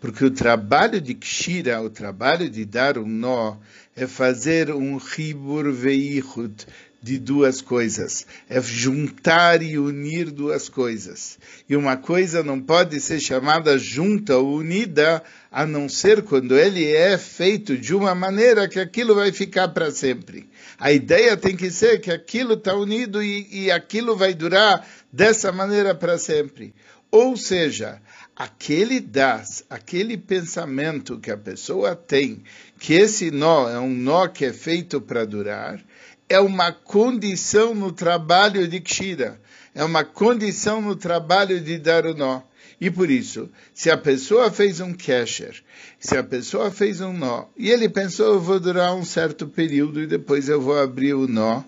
Porque 0.00 0.24
o 0.24 0.30
trabalho 0.30 1.00
de 1.00 1.14
Kshira, 1.14 1.80
o 1.80 1.90
trabalho 1.90 2.48
de 2.48 2.64
dar 2.64 2.98
um 2.98 3.06
nó, 3.06 3.56
é 3.94 4.06
fazer 4.06 4.70
um 4.70 4.96
ribur 4.96 5.72
veichut 5.72 6.66
de 7.02 7.18
duas 7.18 7.60
coisas. 7.60 8.26
É 8.48 8.60
juntar 8.60 9.62
e 9.62 9.78
unir 9.78 10.30
duas 10.30 10.68
coisas. 10.68 11.38
E 11.68 11.76
uma 11.76 11.96
coisa 11.96 12.42
não 12.42 12.60
pode 12.60 13.00
ser 13.00 13.20
chamada 13.20 13.78
junta 13.78 14.36
ou 14.36 14.56
unida, 14.56 15.22
a 15.50 15.64
não 15.64 15.88
ser 15.88 16.22
quando 16.22 16.58
ele 16.58 16.84
é 16.84 17.16
feito 17.16 17.78
de 17.78 17.94
uma 17.94 18.14
maneira 18.14 18.68
que 18.68 18.80
aquilo 18.80 19.14
vai 19.14 19.30
ficar 19.30 19.68
para 19.68 19.90
sempre. 19.90 20.48
A 20.78 20.92
ideia 20.92 21.36
tem 21.36 21.56
que 21.56 21.70
ser 21.70 22.00
que 22.00 22.10
aquilo 22.10 22.54
está 22.54 22.74
unido 22.74 23.22
e, 23.22 23.46
e 23.50 23.70
aquilo 23.70 24.16
vai 24.16 24.34
durar 24.34 24.86
dessa 25.12 25.52
maneira 25.52 25.94
para 25.94 26.18
sempre. 26.18 26.74
Ou 27.10 27.36
seja, 27.36 28.00
aquele 28.36 29.00
das, 29.00 29.64
aquele 29.70 30.18
pensamento 30.18 31.18
que 31.18 31.30
a 31.30 31.38
pessoa 31.38 31.96
tem, 31.96 32.44
que 32.78 32.92
esse 32.92 33.30
nó 33.30 33.70
é 33.70 33.80
um 33.80 33.94
nó 33.94 34.28
que 34.28 34.44
é 34.44 34.52
feito 34.52 35.00
para 35.00 35.24
durar, 35.24 35.82
é 36.28 36.38
uma 36.38 36.70
condição 36.70 37.74
no 37.74 37.90
trabalho 37.90 38.68
de 38.68 38.78
Kshira, 38.80 39.40
é 39.74 39.82
uma 39.82 40.04
condição 40.04 40.82
no 40.82 40.94
trabalho 40.94 41.60
de 41.60 41.78
dar 41.78 42.04
o 42.04 42.14
nó. 42.14 42.42
E 42.78 42.90
por 42.90 43.10
isso, 43.10 43.48
se 43.72 43.90
a 43.90 43.96
pessoa 43.96 44.50
fez 44.50 44.80
um 44.80 44.92
kesher, 44.92 45.62
se 45.98 46.14
a 46.14 46.22
pessoa 46.22 46.70
fez 46.70 47.00
um 47.00 47.12
nó, 47.12 47.46
e 47.56 47.70
ele 47.70 47.88
pensou, 47.88 48.34
eu 48.34 48.40
vou 48.40 48.60
durar 48.60 48.94
um 48.94 49.04
certo 49.04 49.46
período 49.46 50.02
e 50.02 50.06
depois 50.06 50.46
eu 50.50 50.60
vou 50.60 50.78
abrir 50.78 51.14
o 51.14 51.26
nó, 51.26 51.62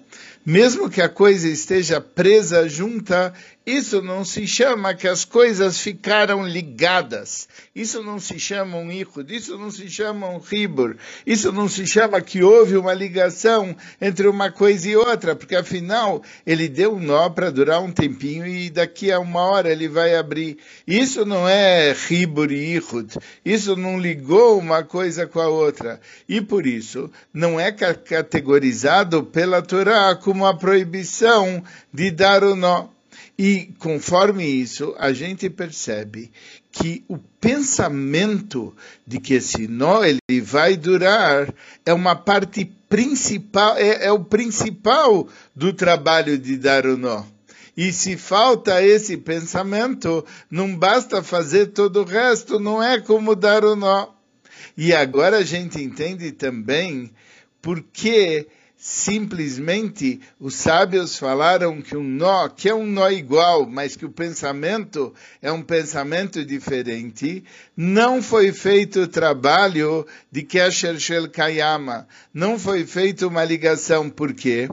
mesmo 0.45 0.91
que 0.91 1.01
a 1.01 1.09
coisa 1.09 1.49
esteja 1.49 2.01
presa 2.01 2.69
junta, 2.69 3.33
isso 3.69 4.01
não 4.01 4.25
se 4.25 4.47
chama 4.47 4.95
que 4.95 5.07
as 5.07 5.27
coisas 5.27 5.79
ficaram 5.79 6.47
ligadas. 6.47 7.47
Isso 7.75 8.03
não 8.03 8.19
se 8.19 8.39
chama 8.39 8.79
um 8.79 8.91
ichud, 8.91 9.31
isso 9.35 9.59
não 9.59 9.71
se 9.71 9.91
chama 9.91 10.27
um 10.27 10.39
ribur. 10.39 10.97
Isso 11.27 11.53
não 11.53 11.69
se 11.69 11.87
chama 11.87 12.19
que 12.23 12.43
houve 12.43 12.79
uma 12.79 12.95
ligação 12.95 13.77
entre 14.01 14.27
uma 14.27 14.51
coisa 14.51 14.89
e 14.89 14.97
outra, 14.97 15.37
porque 15.37 15.55
afinal 15.55 16.23
ele 16.47 16.67
deu 16.67 16.95
um 16.95 16.99
nó 16.99 17.29
para 17.29 17.51
durar 17.51 17.83
um 17.83 17.93
tempinho 17.93 18.47
e 18.47 18.71
daqui 18.71 19.13
a 19.13 19.21
uma 19.21 19.43
hora 19.43 19.71
ele 19.71 19.87
vai 19.87 20.17
abrir. 20.17 20.57
Isso 20.87 21.27
não 21.27 21.47
é 21.47 21.93
ribur 21.93 22.51
e 22.51 22.75
ichud. 22.77 23.19
Isso 23.45 23.77
não 23.77 24.01
ligou 24.01 24.59
uma 24.59 24.83
coisa 24.83 25.27
com 25.27 25.41
a 25.41 25.49
outra. 25.49 26.01
E 26.27 26.41
por 26.41 26.67
isso 26.67 27.11
não 27.35 27.61
é 27.61 27.71
categorizado 27.71 29.25
pela 29.25 29.61
Torá 29.61 30.17
como 30.17 30.47
a 30.47 30.57
proibição 30.57 31.63
de 31.93 32.11
dar 32.11 32.43
o 32.43 32.57
nó. 32.57 32.98
E 33.39 33.73
conforme 33.79 34.45
isso, 34.45 34.97
a 34.99 35.13
gente 35.13 35.49
percebe 35.49 36.33
que 36.73 37.05
o 37.07 37.19
pensamento 37.41 38.75
de 39.07 39.21
que 39.21 39.35
esse 39.35 39.69
nó 39.69 40.03
ele 40.03 40.41
vai 40.43 40.77
durar 40.77 41.55
é 41.87 41.93
uma 41.93 42.17
parte 42.17 42.65
principal, 42.89 43.77
é, 43.77 44.07
é 44.07 44.13
o 44.13 44.25
principal 44.25 45.29
do 45.55 45.73
trabalho 45.73 46.37
de 46.37 46.57
dar 46.57 46.85
o 46.85 46.97
nó. 46.97 47.25
E 47.77 47.93
se 47.93 48.17
falta 48.17 48.83
esse 48.83 49.17
pensamento, 49.17 50.27
não 50.51 50.75
basta 50.75 51.23
fazer 51.23 51.67
todo 51.67 52.01
o 52.01 52.05
resto, 52.05 52.59
não 52.59 52.83
é 52.83 53.01
como 53.01 53.37
dar 53.37 53.65
o 53.65 53.77
nó. 53.77 54.09
E 54.77 54.93
agora 54.93 55.39
a 55.39 55.45
gente 55.45 55.81
entende 55.81 56.33
também 56.33 57.13
por 57.63 57.81
que 57.83 58.49
simplesmente 58.81 60.21
os 60.39 60.55
sábios 60.55 61.19
falaram 61.19 61.83
que 61.83 61.97
um 61.97 62.05
nó, 62.05 62.49
que 62.49 62.69
é 62.69 62.75
um 62.75 62.87
nó 62.87 63.11
igual, 63.11 63.67
mas 63.67 63.97
que 63.97 64.07
o 64.07 64.11
pensamento 64.11 65.13
é 65.43 65.51
um 65.51 65.63
pensamento 65.63 66.45
diferente, 66.45 67.43
não 67.77 68.23
foi 68.23 68.53
feito 68.53 69.01
o 69.01 69.09
trabalho 69.09 70.07
de 70.31 70.45
Kesher 70.45 70.97
Shel 71.01 71.29
Kayama, 71.29 72.07
não 72.33 72.57
foi 72.57 72.87
feita 72.87 73.27
uma 73.27 73.45
ligação, 73.45 74.09
por 74.09 74.33
quê? 74.33 74.69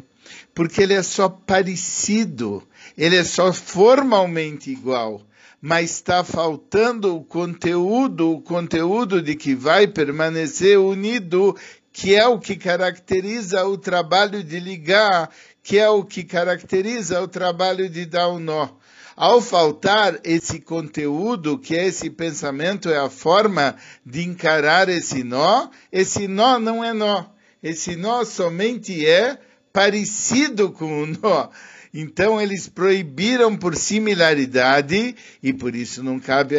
Porque 0.53 0.83
ele 0.83 0.93
é 0.93 1.01
só 1.01 1.27
parecido, 1.27 2.61
ele 2.95 3.15
é 3.15 3.23
só 3.23 3.51
formalmente 3.51 4.69
igual. 4.69 5.25
Mas 5.59 5.91
está 5.91 6.23
faltando 6.23 7.15
o 7.15 7.23
conteúdo, 7.23 8.33
o 8.33 8.41
conteúdo 8.41 9.19
de 9.19 9.35
que 9.35 9.55
vai 9.55 9.87
permanecer 9.87 10.77
unido, 10.77 11.55
que 11.95 12.13
é 12.13 12.27
o 12.27 12.37
que 12.37 12.57
caracteriza 12.57 13.65
o 13.65 13.77
trabalho 13.77 14.43
de 14.43 14.59
ligar, 14.59 15.29
que 15.63 15.79
é 15.79 15.89
o 15.89 16.03
que 16.03 16.25
caracteriza 16.25 17.21
o 17.21 17.27
trabalho 17.27 17.89
de 17.89 18.05
dar 18.05 18.27
o 18.27 18.35
um 18.35 18.39
nó. 18.39 18.67
Ao 19.15 19.41
faltar 19.41 20.19
esse 20.25 20.59
conteúdo, 20.59 21.57
que 21.57 21.73
é 21.73 21.87
esse 21.87 22.09
pensamento, 22.09 22.89
é 22.89 22.97
a 22.97 23.09
forma 23.09 23.77
de 24.05 24.25
encarar 24.25 24.89
esse 24.89 25.23
nó, 25.23 25.69
esse 25.89 26.27
nó 26.27 26.59
não 26.59 26.83
é 26.83 26.91
nó. 26.91 27.27
Esse 27.63 27.95
nó 27.95 28.25
somente 28.25 29.07
é 29.07 29.39
parecido 29.71 30.73
com 30.73 31.03
o 31.03 31.05
nó. 31.05 31.49
Então 31.97 32.41
eles 32.41 32.67
proibiram 32.67 33.55
por 33.55 33.73
similaridade 33.73 35.15
e 35.41 35.53
por 35.53 35.73
isso 35.73 36.03
não 36.03 36.19
cabe 36.19 36.57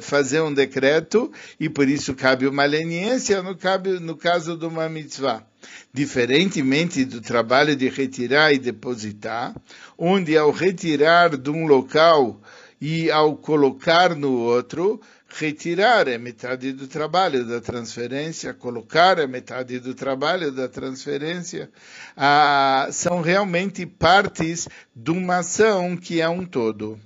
fazer 0.00 0.40
um 0.40 0.54
decreto 0.54 1.30
e 1.60 1.68
por 1.68 1.86
isso 1.86 2.14
cabe 2.14 2.46
uma 2.46 2.64
leniência 2.64 3.42
no, 3.42 3.54
cabe, 3.54 4.00
no 4.00 4.16
caso 4.16 4.56
de 4.56 4.64
uma 4.64 4.88
mitzvah. 4.88 5.44
Diferentemente 5.92 7.04
do 7.04 7.20
trabalho 7.20 7.76
de 7.76 7.90
retirar 7.90 8.54
e 8.54 8.58
depositar, 8.58 9.54
onde 9.98 10.34
ao 10.34 10.50
retirar 10.50 11.36
de 11.36 11.50
um 11.50 11.66
local 11.66 12.40
e 12.80 13.10
ao 13.10 13.36
colocar 13.36 14.16
no 14.16 14.32
outro, 14.32 14.98
retirar 15.38 16.06
é 16.06 16.16
metade 16.16 16.72
do 16.72 16.86
trabalho 16.86 17.44
da 17.44 17.60
transferência, 17.60 18.54
colocar 18.54 19.18
é 19.18 19.26
metade 19.26 19.80
do 19.80 19.94
trabalho 19.94 20.52
da 20.52 20.68
transferência, 20.68 21.70
ah, 22.16 22.88
são 22.92 23.20
realmente 23.20 23.84
partes 23.84 24.68
de 24.94 25.10
uma 25.10 25.38
ação 25.38 25.96
que 25.96 26.20
é 26.20 26.28
um 26.28 26.44
todo. 26.44 26.98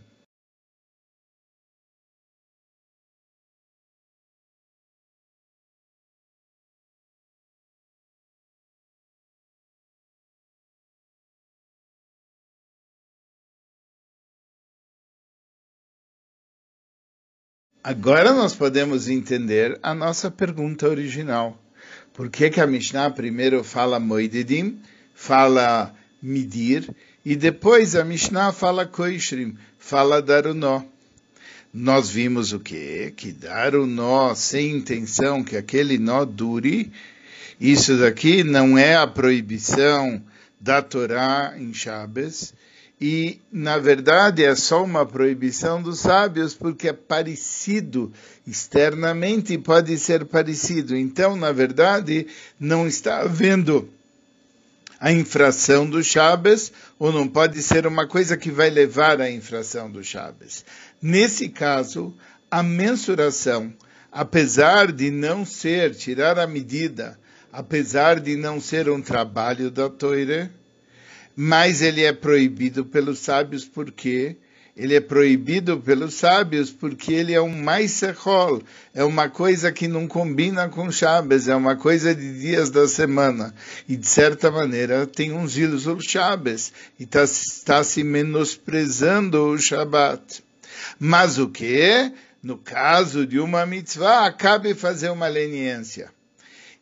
Agora 17.82 18.32
nós 18.32 18.54
podemos 18.54 19.08
entender 19.08 19.78
a 19.82 19.94
nossa 19.94 20.30
pergunta 20.30 20.88
original. 20.88 21.56
Por 22.12 22.28
que, 22.28 22.50
que 22.50 22.60
a 22.60 22.66
Mishnah 22.66 23.10
primeiro 23.10 23.62
fala 23.62 24.00
moidedim, 24.00 24.80
fala 25.14 25.94
medir, 26.20 26.90
e 27.24 27.36
depois 27.36 27.94
a 27.94 28.04
Mishnah 28.04 28.52
fala 28.52 28.84
koishrim, 28.84 29.56
fala 29.78 30.20
dar 30.20 30.46
o 30.48 30.54
nó? 30.54 30.82
Nós 31.72 32.10
vimos 32.10 32.52
o 32.52 32.58
quê? 32.58 33.12
Que 33.16 33.30
dar 33.30 33.76
o 33.76 33.86
nó 33.86 34.34
sem 34.34 34.70
intenção 34.70 35.44
que 35.44 35.56
aquele 35.56 35.98
nó 35.98 36.24
dure, 36.24 36.90
isso 37.60 37.96
daqui 37.96 38.42
não 38.42 38.76
é 38.76 38.96
a 38.96 39.06
proibição 39.06 40.20
da 40.60 40.82
Torá 40.82 41.54
em 41.56 41.72
Shabbos, 41.72 42.52
e, 43.00 43.40
na 43.52 43.78
verdade, 43.78 44.44
é 44.44 44.54
só 44.56 44.82
uma 44.82 45.06
proibição 45.06 45.80
dos 45.80 46.00
sábios, 46.00 46.54
porque 46.54 46.88
é 46.88 46.92
parecido 46.92 48.12
externamente 48.46 49.56
pode 49.58 49.96
ser 49.98 50.24
parecido. 50.24 50.96
Então, 50.96 51.36
na 51.36 51.52
verdade, 51.52 52.26
não 52.58 52.88
está 52.88 53.20
havendo 53.20 53.88
a 54.98 55.12
infração 55.12 55.88
do 55.88 56.02
Shabbos, 56.02 56.72
ou 56.98 57.12
não 57.12 57.28
pode 57.28 57.62
ser 57.62 57.86
uma 57.86 58.06
coisa 58.06 58.36
que 58.36 58.50
vai 58.50 58.68
levar 58.68 59.20
à 59.20 59.30
infração 59.30 59.88
do 59.88 60.02
Shabbos. 60.02 60.64
Nesse 61.00 61.48
caso, 61.50 62.12
a 62.50 62.64
mensuração, 62.64 63.72
apesar 64.10 64.90
de 64.90 65.08
não 65.08 65.44
ser, 65.44 65.94
tirar 65.94 66.36
a 66.36 66.48
medida, 66.48 67.16
apesar 67.52 68.18
de 68.18 68.34
não 68.34 68.60
ser 68.60 68.88
um 68.88 69.00
trabalho 69.00 69.70
da 69.70 69.88
Toire, 69.88 70.50
mas 71.40 71.82
ele 71.82 72.02
é 72.02 72.12
proibido 72.12 72.84
pelos 72.84 73.20
sábios 73.20 73.64
porque 73.64 74.34
ele 74.76 74.96
é 74.96 75.00
proibido 75.00 75.78
pelos 75.78 76.14
sábios 76.14 76.72
porque 76.72 77.12
ele 77.12 77.32
é 77.32 77.40
um 77.40 77.62
maisechol, 77.62 78.60
é 78.92 79.04
uma 79.04 79.28
coisa 79.28 79.70
que 79.70 79.86
não 79.86 80.08
combina 80.08 80.68
com 80.68 80.90
Shabbos, 80.90 81.46
é 81.46 81.54
uma 81.54 81.76
coisa 81.76 82.12
de 82.12 82.40
dias 82.40 82.70
da 82.70 82.88
semana. 82.88 83.54
E 83.88 83.96
de 83.96 84.08
certa 84.08 84.50
maneira 84.50 85.06
tem 85.06 85.30
um 85.30 85.46
zilzul 85.46 86.00
Shabbos, 86.00 86.72
e 86.98 87.04
está 87.04 87.22
tá 87.64 87.84
se 87.84 88.02
menosprezando 88.02 89.40
o 89.44 89.56
Shabbat. 89.56 90.42
Mas 90.98 91.38
o 91.38 91.48
que? 91.48 92.12
No 92.42 92.58
caso 92.58 93.24
de 93.24 93.38
uma 93.38 93.64
mitzvah, 93.64 94.26
acabe 94.26 94.74
fazer 94.74 95.10
uma 95.10 95.28
leniência. 95.28 96.10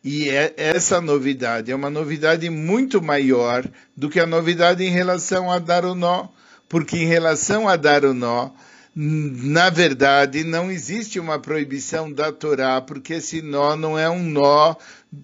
E 0.09 0.29
é, 0.29 0.53
essa 0.55 1.01
novidade 1.01 1.69
é 1.69 1.75
uma 1.75 1.89
novidade 1.89 2.49
muito 2.49 3.01
maior 3.01 3.67
do 3.93 4.09
que 4.09 4.21
a 4.21 4.25
novidade 4.25 4.81
em 4.81 4.89
relação 4.89 5.51
a 5.51 5.59
dar 5.59 5.83
o 5.83 5.93
nó, 5.93 6.29
porque 6.69 6.95
em 6.95 7.05
relação 7.05 7.67
a 7.67 7.75
dar 7.75 8.05
o 8.05 8.13
nó, 8.13 8.51
na 8.99 9.69
verdade, 9.69 10.43
não 10.43 10.71
existe 10.71 11.19
uma 11.19 11.37
proibição 11.37 12.11
da 12.11 12.31
Torá, 12.31 12.81
porque 12.81 13.13
esse 13.13 13.43
nó 13.43 13.75
não 13.75 13.95
é 13.97 14.09
um 14.09 14.23
nó 14.23 14.75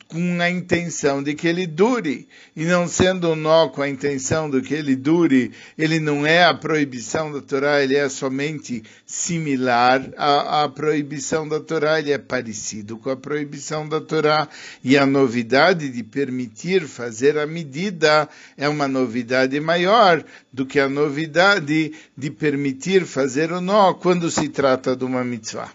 com 0.07 0.41
a 0.41 0.49
intenção 0.49 1.21
de 1.21 1.33
que 1.33 1.47
ele 1.47 1.67
dure. 1.67 2.27
E 2.55 2.65
não 2.65 2.87
sendo 2.87 3.31
um 3.31 3.35
nó 3.35 3.67
com 3.69 3.81
a 3.81 3.89
intenção 3.89 4.49
de 4.49 4.61
que 4.61 4.73
ele 4.73 4.95
dure, 4.95 5.51
ele 5.77 5.99
não 5.99 6.25
é 6.25 6.43
a 6.43 6.53
proibição 6.53 7.31
da 7.31 7.41
Torá, 7.41 7.81
ele 7.81 7.95
é 7.95 8.07
somente 8.07 8.83
similar 9.05 10.07
à, 10.17 10.63
à 10.63 10.69
proibição 10.69 11.47
da 11.47 11.59
Torá, 11.59 11.99
ele 11.99 12.11
é 12.11 12.17
parecido 12.17 12.97
com 12.97 13.09
a 13.09 13.17
proibição 13.17 13.87
da 13.89 13.99
Torá. 13.99 14.47
E 14.83 14.97
a 14.97 15.05
novidade 15.05 15.89
de 15.89 16.03
permitir 16.03 16.87
fazer 16.87 17.37
a 17.37 17.47
medida 17.47 18.29
é 18.55 18.69
uma 18.69 18.87
novidade 18.87 19.59
maior 19.59 20.23
do 20.51 20.65
que 20.65 20.79
a 20.79 20.87
novidade 20.87 21.93
de 22.15 22.29
permitir 22.29 23.05
fazer 23.05 23.51
o 23.51 23.59
nó 23.63 23.95
quando 23.95 24.29
se 24.29 24.49
trata 24.49 24.95
de 24.95 25.05
uma 25.05 25.23
mitzvah. 25.23 25.73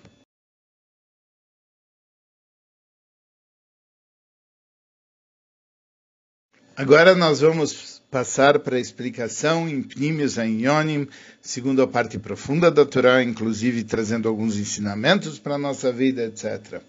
Agora 6.77 7.17
nós 7.17 7.41
vamos 7.41 8.01
passar 8.09 8.61
para 8.61 8.77
a 8.77 8.81
explicação 8.81 9.69
em 9.69 9.83
Pnimius 9.83 10.37
Yonim, 10.37 11.09
segundo 11.43 11.83
a 11.83 11.89
parte 11.89 12.19
profunda 12.21 12.71
da 12.71 12.87
Torá, 12.87 13.21
inclusive 13.23 13.83
trazendo 13.83 14.29
alguns 14.29 14.57
ensinamentos 14.57 15.41
para 15.41 15.57
a 15.57 15.59
nossa 15.59 15.93
vida, 15.93 16.23
etc. 16.23 16.81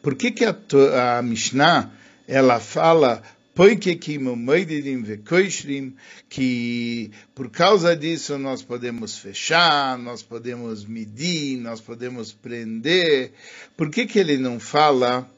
Por 0.00 0.14
que, 0.14 0.30
que 0.30 0.44
a, 0.44 1.18
a 1.18 1.22
Mishnah 1.22 1.90
ela 2.28 2.60
fala 2.60 3.22
que 6.28 7.10
por 7.34 7.50
causa 7.50 7.94
disso 7.94 8.38
nós 8.38 8.62
podemos 8.62 9.18
fechar, 9.18 9.98
nós 9.98 10.22
podemos 10.22 10.84
medir, 10.84 11.58
nós 11.58 11.80
podemos 11.80 12.32
prender. 12.32 13.32
Por 13.76 13.90
que, 13.90 14.06
que 14.06 14.18
ele 14.18 14.38
não 14.38 14.58
fala 14.58 15.30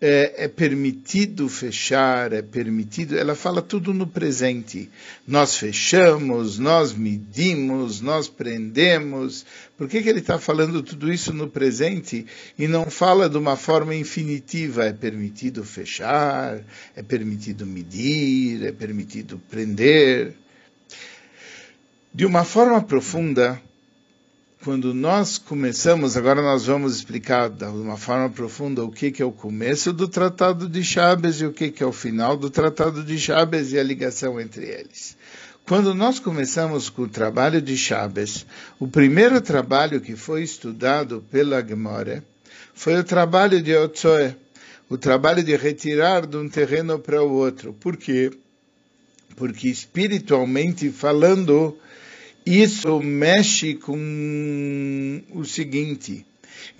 é, 0.00 0.44
é, 0.44 0.48
permitido 0.48 1.48
fechar, 1.48 2.32
é 2.32 2.40
permitido, 2.40 3.18
ela 3.18 3.34
fala 3.34 3.60
tudo 3.60 3.92
no 3.92 4.06
presente. 4.06 4.88
Nós 5.26 5.56
fechamos, 5.56 6.58
nós 6.58 6.92
medimos, 6.92 8.00
nós 8.00 8.28
prendemos. 8.28 9.44
Por 9.76 9.88
que, 9.88 10.00
que 10.00 10.08
ele 10.08 10.20
está 10.20 10.38
falando 10.38 10.82
tudo 10.82 11.12
isso 11.12 11.32
no 11.32 11.48
presente 11.48 12.24
e 12.56 12.68
não 12.68 12.88
fala 12.88 13.28
de 13.28 13.36
uma 13.36 13.56
forma 13.56 13.94
infinitiva? 13.94 14.84
É 14.84 14.92
permitido 14.92 15.64
fechar, 15.64 16.62
é 16.94 17.02
permitido 17.02 17.66
medir, 17.66 18.64
é 18.64 18.72
permitido 18.72 19.40
prender. 19.50 20.34
De 22.14 22.24
uma 22.24 22.44
forma 22.44 22.80
profunda, 22.82 23.60
quando 24.68 24.92
nós 24.92 25.38
começamos, 25.38 26.14
agora 26.14 26.42
nós 26.42 26.66
vamos 26.66 26.94
explicar 26.94 27.48
de 27.48 27.64
uma 27.64 27.96
forma 27.96 28.28
profunda 28.28 28.84
o 28.84 28.92
que, 28.92 29.10
que 29.10 29.22
é 29.22 29.24
o 29.24 29.32
começo 29.32 29.94
do 29.94 30.06
Tratado 30.06 30.68
de 30.68 30.84
Chaves 30.84 31.40
e 31.40 31.46
o 31.46 31.54
que, 31.54 31.70
que 31.70 31.82
é 31.82 31.86
o 31.86 31.90
final 31.90 32.36
do 32.36 32.50
Tratado 32.50 33.02
de 33.02 33.18
Chaves 33.18 33.72
e 33.72 33.78
a 33.78 33.82
ligação 33.82 34.38
entre 34.38 34.66
eles. 34.66 35.16
Quando 35.66 35.94
nós 35.94 36.20
começamos 36.20 36.90
com 36.90 37.04
o 37.04 37.08
trabalho 37.08 37.62
de 37.62 37.78
Chaves, 37.78 38.44
o 38.78 38.86
primeiro 38.86 39.40
trabalho 39.40 40.02
que 40.02 40.14
foi 40.14 40.42
estudado 40.42 41.24
pela 41.30 41.66
Gemora 41.66 42.22
foi 42.74 42.98
o 42.98 43.04
trabalho 43.04 43.62
de 43.62 43.74
Otsoe, 43.74 44.36
o 44.86 44.98
trabalho 44.98 45.42
de 45.42 45.56
retirar 45.56 46.26
de 46.26 46.36
um 46.36 46.46
terreno 46.46 46.98
para 46.98 47.22
o 47.22 47.32
outro. 47.32 47.72
Por 47.72 47.96
quê? 47.96 48.30
Porque 49.34 49.68
espiritualmente 49.68 50.90
falando, 50.90 51.74
isso 52.48 52.98
mexe 53.00 53.74
com 53.74 55.22
o 55.34 55.44
seguinte: 55.44 56.24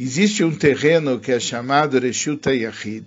existe 0.00 0.42
um 0.42 0.54
terreno 0.54 1.20
que 1.20 1.30
é 1.30 1.38
chamado 1.38 1.98
Reshuta 1.98 2.54
Yahid, 2.54 3.04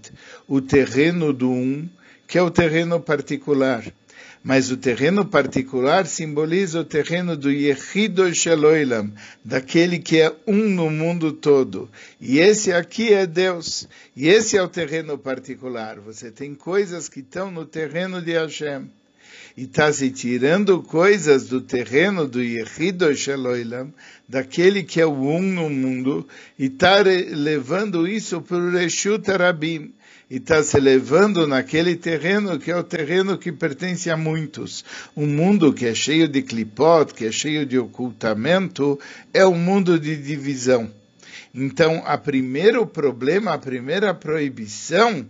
o 0.47 0.61
terreno 0.61 1.33
do 1.33 1.49
um, 1.49 1.89
que 2.27 2.37
é 2.37 2.41
o 2.41 2.51
terreno 2.51 2.99
particular. 2.99 3.83
Mas 4.43 4.71
o 4.71 4.77
terreno 4.77 5.23
particular 5.23 6.07
simboliza 6.07 6.81
o 6.81 6.85
terreno 6.85 7.37
do 7.37 7.51
Yehido 7.51 8.33
Sheloilam, 8.33 9.11
daquele 9.45 9.99
que 9.99 10.19
é 10.19 10.33
um 10.47 10.67
no 10.69 10.89
mundo 10.89 11.31
todo. 11.31 11.89
E 12.19 12.39
esse 12.39 12.73
aqui 12.73 13.13
é 13.13 13.27
Deus. 13.27 13.87
E 14.15 14.27
esse 14.27 14.57
é 14.57 14.61
o 14.63 14.67
terreno 14.67 15.15
particular. 15.15 15.99
Você 15.99 16.31
tem 16.31 16.55
coisas 16.55 17.07
que 17.07 17.19
estão 17.19 17.51
no 17.51 17.65
terreno 17.65 18.19
de 18.19 18.31
Hashem 18.31 18.89
e 19.55 19.63
está 19.63 19.91
se 19.91 20.09
tirando 20.09 20.81
coisas 20.81 21.47
do 21.47 21.61
terreno 21.61 22.27
do 22.27 22.41
Yehido 22.41 23.15
Sheloilam, 23.15 23.93
daquele 24.27 24.83
que 24.83 25.01
é 25.01 25.05
o 25.05 25.11
um 25.11 25.41
no 25.41 25.69
mundo, 25.69 26.27
e 26.57 26.65
está 26.65 27.01
levando 27.01 28.07
isso 28.07 28.41
para 28.41 28.57
o 28.57 28.71
Reshut 28.71 29.29
Arabim. 29.29 29.93
e 30.29 30.37
está 30.37 30.63
se 30.63 30.77
elevando 30.77 31.45
naquele 31.45 31.93
terreno 31.95 32.57
que 32.57 32.71
é 32.71 32.75
o 32.77 32.83
terreno 32.83 33.37
que 33.37 33.51
pertence 33.51 34.09
a 34.09 34.15
muitos. 34.15 34.85
Um 35.15 35.27
mundo 35.27 35.73
que 35.73 35.85
é 35.85 35.93
cheio 35.93 36.27
de 36.27 36.41
clipot, 36.41 37.13
que 37.13 37.25
é 37.25 37.31
cheio 37.31 37.65
de 37.65 37.77
ocultamento, 37.77 38.97
é 39.33 39.45
um 39.45 39.57
mundo 39.57 39.99
de 39.99 40.15
divisão. 40.15 40.89
Então, 41.53 42.01
a 42.05 42.17
primeiro 42.17 42.87
problema, 42.87 43.53
a 43.53 43.57
primeira 43.57 44.13
proibição 44.13 45.27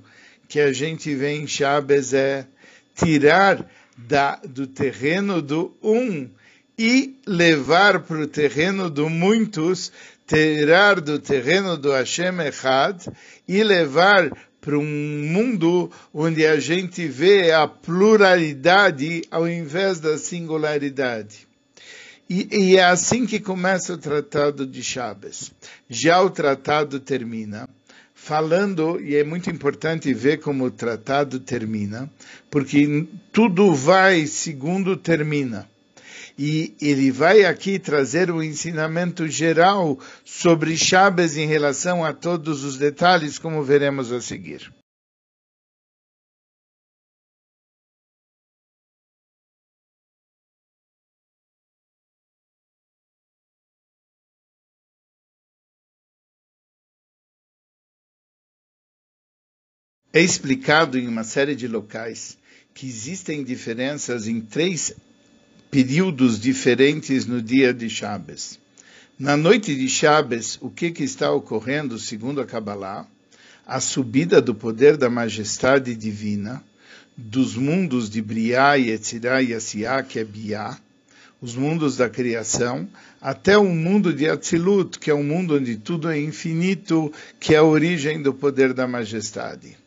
que 0.48 0.60
a 0.60 0.72
gente 0.72 1.16
vê 1.16 1.32
em 1.32 1.48
Shabbos 1.48 2.14
é 2.14 2.46
tirar 2.94 3.66
da, 3.98 4.36
do 4.48 4.68
terreno 4.68 5.42
do 5.42 5.76
um 5.82 6.30
e 6.78 7.16
levar 7.28 8.00
para 8.02 8.22
o 8.22 8.28
terreno 8.28 8.90
do 8.90 9.10
muitos, 9.10 9.92
tirar 10.26 11.00
do 11.00 11.20
terreno 11.20 11.78
do 11.78 11.92
Hashem 11.92 12.40
Echad 12.40 13.08
e 13.48 13.64
levar 13.64 14.32
para 14.60 14.78
um 14.78 14.84
mundo 14.84 15.92
onde 16.14 16.46
a 16.46 16.60
gente 16.60 17.08
vê 17.08 17.52
a 17.52 17.68
pluralidade 17.68 19.24
ao 19.30 19.48
invés 19.48 20.00
da 20.00 20.18
singularidade. 20.18 21.48
E, 22.30 22.48
e, 22.50 22.78
é 22.78 22.84
assim 22.86 23.26
que 23.26 23.42
começa 23.42 23.94
o 23.94 23.98
tratado 23.98 24.66
de 24.66 24.82
Chaves. 24.82 25.52
Já 25.90 26.22
o 26.22 26.30
tratado 26.30 26.98
termina 26.98 27.68
falando, 28.24 29.02
e 29.02 29.16
é 29.16 29.24
muito 29.24 29.50
importante 29.50 30.14
ver 30.14 30.38
como 30.38 30.66
o 30.66 30.72
tratado 30.72 31.40
termina, 31.40 32.08
porque 32.52 33.08
tudo 33.32 33.74
vai 33.74 34.28
segundo 34.28 34.96
termina. 34.96 35.68
E 36.38 36.76
ele 36.80 37.10
vai 37.10 37.44
aqui 37.44 37.80
trazer 37.80 38.30
o 38.30 38.44
ensinamento 38.44 39.28
geral 39.28 40.00
sobre 40.24 40.78
Chaves 40.78 41.36
em 41.36 41.48
relação 41.48 42.06
a 42.06 42.14
todos 42.14 42.64
os 42.64 42.78
detalhes, 42.78 43.40
como 43.40 43.64
veremos 43.64 44.12
a 44.12 44.22
seguir. 44.22 44.72
É 60.14 60.22
explicado 60.22 61.00
em 61.00 61.08
uma 61.08 61.24
série 61.24 61.56
de 61.56 61.70
locais 61.70 62.38
que 62.74 62.86
existem 62.86 63.44
diferenças 63.46 64.28
em 64.28 64.42
três 64.42 64.94
períodos 65.70 66.38
diferentes 66.38 67.26
no 67.26 67.42
dia 67.42 67.74
de 67.74 67.90
Shabbos. 67.90 68.60
Na 69.18 69.38
noite 69.38 69.74
de 69.74 69.88
Shabbos, 69.88 70.58
o 70.62 70.70
que, 70.70 70.92
que 70.92 71.04
está 71.04 71.32
ocorrendo, 71.32 71.98
segundo 71.98 72.42
a 72.42 72.46
Kabbalah? 72.46 73.08
A 73.66 73.80
subida 73.80 74.42
do 74.42 74.54
poder 74.54 74.98
da 74.98 75.10
majestade 75.10 75.96
divina 75.96 76.62
dos 77.16 77.56
mundos 77.56 78.10
de 78.10 78.22
Briá, 78.22 78.74
Yetzirá 78.74 79.42
e 79.42 79.54
Asiá, 79.54 80.04
que 80.04 80.20
é 80.20 80.26
Biá, 80.26 80.78
os 81.42 81.56
mundos 81.56 81.96
da 81.96 82.10
criação, 82.10 82.88
até 83.22 83.58
o 83.58 83.70
mundo 83.70 84.14
de 84.14 84.28
Atzilut, 84.28 85.00
que 85.00 85.10
é 85.10 85.16
um 85.16 85.24
mundo 85.24 85.56
onde 85.56 85.78
tudo 85.78 86.10
é 86.10 86.20
infinito, 86.20 87.14
que 87.40 87.56
é 87.56 87.60
a 87.60 87.64
origem 87.64 88.22
do 88.22 88.34
poder 88.34 88.74
da 88.74 88.88
majestade. 88.88 89.81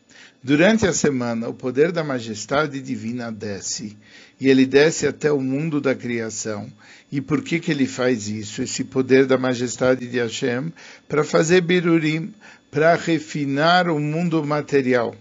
Durante 0.45 0.85
a 0.85 0.93
semana, 0.93 1.49
o 1.49 1.55
poder 1.55 1.91
da 1.91 2.03
majestade 2.03 2.79
divina 2.79 3.31
desce, 3.31 3.97
e 4.39 4.47
ele 4.47 4.63
desce 4.63 5.07
até 5.07 5.31
o 5.31 5.41
mundo 5.41 5.81
da 5.81 5.95
criação. 5.95 6.71
E 7.11 7.19
por 7.19 7.41
que, 7.41 7.59
que 7.59 7.71
ele 7.71 7.87
faz 7.87 8.27
isso? 8.27 8.61
Esse 8.61 8.83
poder 8.83 9.25
da 9.25 9.39
majestade 9.39 10.07
de 10.07 10.19
Hashem, 10.19 10.71
para 11.09 11.23
fazer 11.23 11.61
birurim, 11.61 12.31
para 12.69 12.93
refinar 12.93 13.89
o 13.89 13.99
mundo 13.99 14.45
material. 14.45 15.15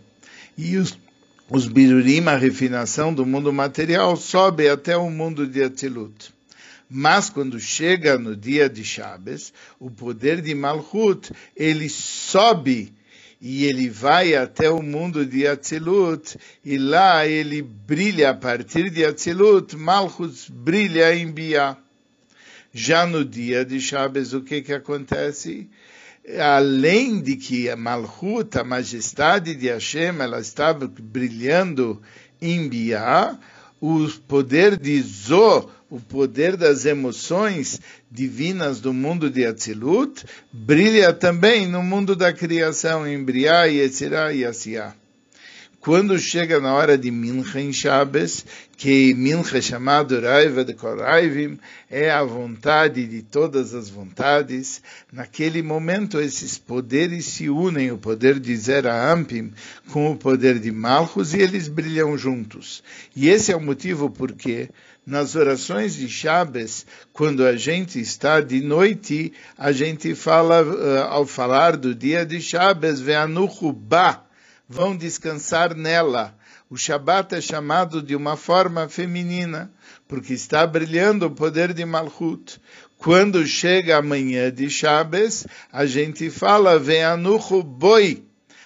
E 0.59 0.77
os, 0.77 0.95
os 1.49 1.67
birurim, 1.69 2.29
a 2.29 2.37
refinação 2.37 3.15
do 3.15 3.25
mundo 3.25 3.51
material, 3.51 4.19
sobe 4.19 4.69
até 4.69 4.95
o 4.95 5.09
mundo 5.09 5.47
de 5.47 5.63
Atzilut. 5.63 6.35
Mas 6.91 7.31
quando 7.31 7.59
chega 7.59 8.19
no 8.19 8.37
dia 8.37 8.69
de 8.69 8.85
Shabbos, 8.85 9.55
o 9.81 9.91
poder 9.91 10.43
de 10.43 10.55
Malchut, 10.55 11.33
ele 11.57 11.89
sobe 11.89 12.93
e 13.45 13.67
ele 13.67 13.91
vai 13.91 14.35
até 14.35 14.71
o 14.71 14.83
mundo 14.83 15.27
de 15.27 15.47
Atzilut, 15.47 16.39
e 16.65 16.79
lá 16.79 17.27
ele 17.27 17.61
brilha 17.61 18.31
a 18.31 18.35
partir 18.35 18.89
de 18.89 19.05
Atzilut, 19.05 19.77
Malchus 19.77 20.49
brilha 20.49 21.15
em 21.15 21.31
Bia. 21.31 21.77
Já 22.73 23.05
no 23.07 23.23
dia 23.23 23.63
de 23.63 23.79
Shabbos, 23.79 24.33
o 24.33 24.41
que 24.41 24.63
que 24.63 24.73
acontece? 24.73 25.69
Além 26.41 27.21
de 27.21 27.37
que 27.37 27.69
a 27.69 27.77
Malchut, 27.77 28.59
a 28.59 28.65
majestade 28.65 29.55
de 29.55 29.69
Hashem, 29.69 30.23
ela 30.23 30.41
estava 30.41 30.87
brilhando 30.89 32.01
em 32.41 32.67
Bia, 32.67 33.39
o 33.79 34.09
poder 34.27 34.79
de 34.79 35.03
Zo, 35.03 35.69
o 35.95 36.01
poder 36.01 36.57
das 36.57 36.85
emoções 36.85 37.81
divinas 38.11 38.81
do 38.81 38.93
mundo 38.93 39.31
de 39.31 39.47
Atzilut, 39.47 40.25
brilha 40.53 41.13
também 41.13 41.69
no 41.69 41.85
mundo 41.85 42.17
da 42.17 42.33
criação, 42.33 43.07
em 43.07 43.23
Briá, 43.23 43.67
Yetzirá 43.67 44.33
e 44.33 44.45
Asiá. 44.45 44.93
Quando 45.79 46.19
chega 46.19 46.59
na 46.59 46.75
hora 46.75 46.99
de 46.99 47.13
Mincha 47.13 47.61
em 47.61 47.73
Shabbos, 47.73 48.45
que 48.77 49.15
Mincha 49.15 49.59
é 49.59 49.61
chamado 49.61 50.21
Raiva 50.21 50.65
de 50.65 50.75
Koraivim, 50.75 51.61
é 51.89 52.11
a 52.11 52.25
vontade 52.25 53.07
de 53.07 53.23
todas 53.23 53.73
as 53.73 53.89
vontades, 53.89 54.83
naquele 55.13 55.63
momento 55.63 56.19
esses 56.19 56.59
poderes 56.59 57.27
se 57.27 57.49
unem, 57.49 57.93
o 57.93 57.99
poder 57.99 58.41
de 58.41 58.57
Zera 58.57 59.13
Ampim 59.13 59.53
com 59.93 60.11
o 60.11 60.17
poder 60.17 60.59
de 60.59 60.73
Malchus, 60.73 61.35
e 61.35 61.41
eles 61.41 61.69
brilham 61.69 62.19
juntos. 62.19 62.83
E 63.15 63.29
esse 63.29 63.53
é 63.53 63.57
o 63.57 63.61
motivo 63.61 64.11
porque 64.11 64.71
nas 65.07 65.35
orações 65.35 65.95
de 65.95 66.09
Shabbos, 66.09 66.87
quando 67.13 67.45
a 67.45 67.57
gente 67.57 68.01
está 68.01 68.41
de 68.41 68.61
noite, 68.63 69.33
a 69.57 69.71
gente 69.71 70.15
fala, 70.15 70.63
uh, 70.63 71.03
ao 71.11 71.27
falar 71.27 71.77
do 71.77 71.95
dia 71.95 72.25
de 72.25 72.41
Shabbos, 72.41 73.01
Ve'anuchubá, 73.01 74.25
vão 74.69 74.97
descansar 74.97 75.75
nela. 75.75 76.35
O 76.71 76.77
Shabat 76.77 77.35
é 77.35 77.41
chamado 77.41 78.01
de 78.01 78.17
uma 78.17 78.37
forma 78.37 78.89
feminina, 78.89 79.71
porque 80.09 80.33
está 80.33 80.67
brilhando 80.67 81.27
o 81.27 81.31
poder 81.31 81.75
de 81.75 81.85
Malchut. 81.85 82.59
Quando 82.97 83.47
chega 83.47 83.99
a 83.99 84.03
manhã 84.03 84.51
de 84.51 84.71
Shabbos, 84.71 85.47
a 85.71 85.85
gente 85.85 86.31
fala, 86.31 86.79
Ve'anuchuboi, 86.79 88.25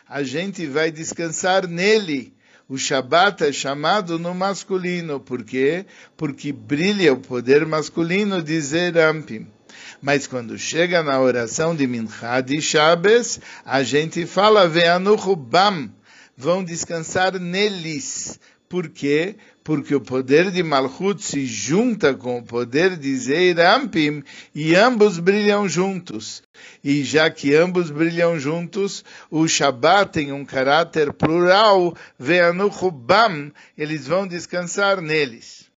a 0.09 0.23
gente 0.23 0.67
vai 0.67 0.93
descansar 0.93 1.67
nele 1.67 2.38
o 2.69 2.77
Shabat 2.77 3.45
é 3.45 3.53
chamado 3.53 4.19
no 4.19 4.35
masculino. 4.35 5.19
Por 5.19 5.43
quê? 5.43 5.87
Porque 6.17 6.53
brilha 6.53 7.15
o 7.15 7.17
poder 7.17 7.65
masculino 7.65 8.43
de 8.43 8.61
Zerampim. 8.61 9.47
Mas 10.03 10.27
quando 10.27 10.59
chega 10.59 11.03
na 11.03 11.19
oração 11.19 11.75
de 11.75 11.87
Minchá 11.87 12.41
de 12.41 12.61
Shabbos, 12.61 13.41
a 13.65 13.83
gente 13.83 14.27
fala, 14.27 14.69
Ve'anuchubam, 14.69 15.91
vão 16.37 16.63
descansar 16.63 17.39
neles. 17.41 18.39
Por 18.69 18.89
quê? 18.91 19.37
Porque 19.69 19.95
o 19.95 20.01
poder 20.01 20.51
de 20.51 20.63
Malchut 20.63 21.23
se 21.23 21.45
junta 21.45 22.15
com 22.15 22.39
o 22.39 22.43
poder 22.43 22.97
de 22.97 23.15
Zeirampim 23.15 24.25
e 24.55 24.75
ambos 24.75 25.19
brilham 25.19 25.69
juntos. 25.69 26.43
E 26.83 27.05
já 27.05 27.31
que 27.31 27.55
ambos 27.55 27.91
brilham 27.91 28.41
juntos, 28.41 29.05
o 29.31 29.47
Shabat 29.47 30.11
tem 30.11 30.33
um 30.33 30.43
caráter 30.43 31.13
plural, 31.13 31.95
Ve'anuchubam, 32.19 33.53
eles 33.77 34.07
vão 34.07 34.27
descansar 34.27 35.03
neles. 35.03 35.69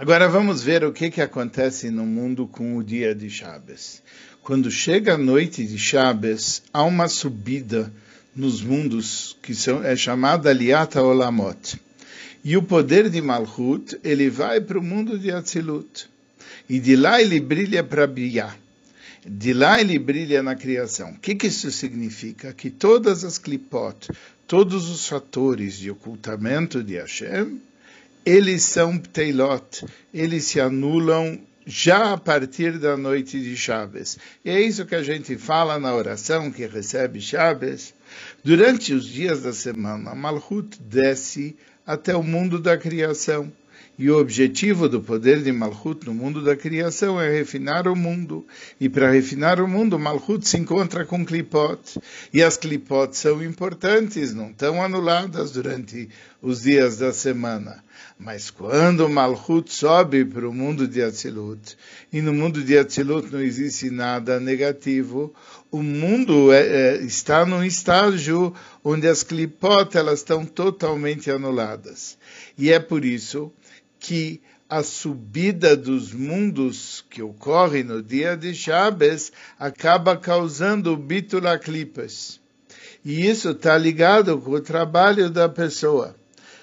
Agora 0.00 0.28
vamos 0.28 0.62
ver 0.62 0.84
o 0.84 0.92
que, 0.92 1.10
que 1.10 1.20
acontece 1.20 1.90
no 1.90 2.06
mundo 2.06 2.46
com 2.46 2.76
o 2.76 2.84
dia 2.84 3.12
de 3.16 3.28
Shabbos. 3.28 4.00
Quando 4.48 4.70
chega 4.70 5.12
a 5.12 5.18
noite 5.18 5.62
de 5.62 5.76
Shabbos, 5.76 6.62
há 6.72 6.82
uma 6.82 7.06
subida 7.06 7.92
nos 8.34 8.62
mundos 8.62 9.36
que 9.42 9.54
são, 9.54 9.84
é 9.84 9.94
chamada 9.94 10.50
Liata 10.54 11.02
Olamot. 11.02 11.78
E 12.42 12.56
o 12.56 12.62
poder 12.62 13.10
de 13.10 13.20
Malchut, 13.20 14.00
ele 14.02 14.30
vai 14.30 14.58
para 14.58 14.78
o 14.78 14.82
mundo 14.82 15.18
de 15.18 15.30
Atzilut. 15.30 16.08
E 16.66 16.80
de 16.80 16.96
lá 16.96 17.20
ele 17.20 17.38
brilha 17.40 17.84
para 17.84 18.06
Biyah. 18.06 18.56
De 19.22 19.52
lá 19.52 19.82
ele 19.82 19.98
brilha 19.98 20.42
na 20.42 20.54
criação. 20.54 21.10
O 21.10 21.18
que, 21.18 21.34
que 21.34 21.48
isso 21.48 21.70
significa? 21.70 22.50
Que 22.54 22.70
todas 22.70 23.24
as 23.24 23.36
klipot, 23.36 24.08
todos 24.46 24.88
os 24.88 25.06
fatores 25.06 25.76
de 25.78 25.90
ocultamento 25.90 26.82
de 26.82 26.94
Hashem, 26.94 27.60
eles 28.24 28.62
são 28.62 28.96
pteilot, 28.96 29.84
eles 30.14 30.44
se 30.44 30.58
anulam 30.58 31.38
já 31.70 32.14
a 32.14 32.16
partir 32.16 32.78
da 32.78 32.96
noite 32.96 33.38
de 33.38 33.54
Chaves. 33.54 34.18
E 34.42 34.48
é 34.48 34.58
isso 34.58 34.86
que 34.86 34.94
a 34.94 35.02
gente 35.02 35.36
fala 35.36 35.78
na 35.78 35.94
oração 35.94 36.50
que 36.50 36.64
recebe 36.64 37.20
Chaves. 37.20 37.92
Durante 38.42 38.94
os 38.94 39.04
dias 39.04 39.42
da 39.42 39.52
semana, 39.52 40.14
Malhut 40.14 40.80
desce 40.80 41.54
até 41.86 42.16
o 42.16 42.22
mundo 42.22 42.58
da 42.58 42.78
criação. 42.78 43.52
E 43.98 44.08
o 44.08 44.16
objetivo 44.16 44.88
do 44.88 45.00
poder 45.00 45.42
de 45.42 45.50
Malchut 45.50 46.06
no 46.06 46.14
mundo 46.14 46.40
da 46.40 46.54
criação 46.54 47.20
é 47.20 47.28
refinar 47.32 47.88
o 47.88 47.96
mundo. 47.96 48.46
E 48.80 48.88
para 48.88 49.10
refinar 49.10 49.60
o 49.60 49.66
mundo, 49.66 49.98
Malchut 49.98 50.46
se 50.46 50.56
encontra 50.56 51.04
com 51.04 51.26
Klipot. 51.26 51.98
E 52.32 52.40
as 52.40 52.56
Klipot 52.56 53.16
são 53.16 53.42
importantes, 53.42 54.32
não 54.32 54.50
estão 54.50 54.80
anuladas 54.80 55.50
durante 55.50 56.08
os 56.40 56.62
dias 56.62 56.98
da 56.98 57.12
semana. 57.12 57.82
Mas 58.16 58.50
quando 58.50 59.08
Malchut 59.08 59.72
sobe 59.74 60.24
para 60.24 60.48
o 60.48 60.54
mundo 60.54 60.86
de 60.86 61.02
Atzilut, 61.02 61.76
e 62.12 62.22
no 62.22 62.32
mundo 62.32 62.62
de 62.62 62.78
Atzilut 62.78 63.32
não 63.32 63.40
existe 63.40 63.90
nada 63.90 64.38
negativo, 64.38 65.34
o 65.72 65.82
mundo 65.82 66.52
é, 66.52 66.60
é, 66.60 66.96
está 67.02 67.44
num 67.44 67.64
estágio 67.64 68.54
onde 68.84 69.08
as 69.08 69.24
Klipot 69.24 69.96
elas 69.98 70.20
estão 70.20 70.44
totalmente 70.44 71.32
anuladas. 71.32 72.16
E 72.56 72.70
é 72.70 72.78
por 72.78 73.04
isso 73.04 73.52
que 74.08 74.40
a 74.70 74.82
subida 74.82 75.76
dos 75.76 76.14
mundos 76.14 77.04
que 77.10 77.20
ocorre 77.20 77.82
no 77.82 78.02
dia 78.02 78.34
de 78.38 78.54
Shabbos 78.54 79.30
acaba 79.58 80.16
causando 80.16 80.96
bitula 80.96 81.58
clipas. 81.58 82.40
E 83.04 83.28
isso 83.28 83.50
está 83.50 83.76
ligado 83.76 84.40
com 84.40 84.52
o 84.52 84.62
trabalho 84.62 85.28
da 85.28 85.46
pessoa. 85.46 86.16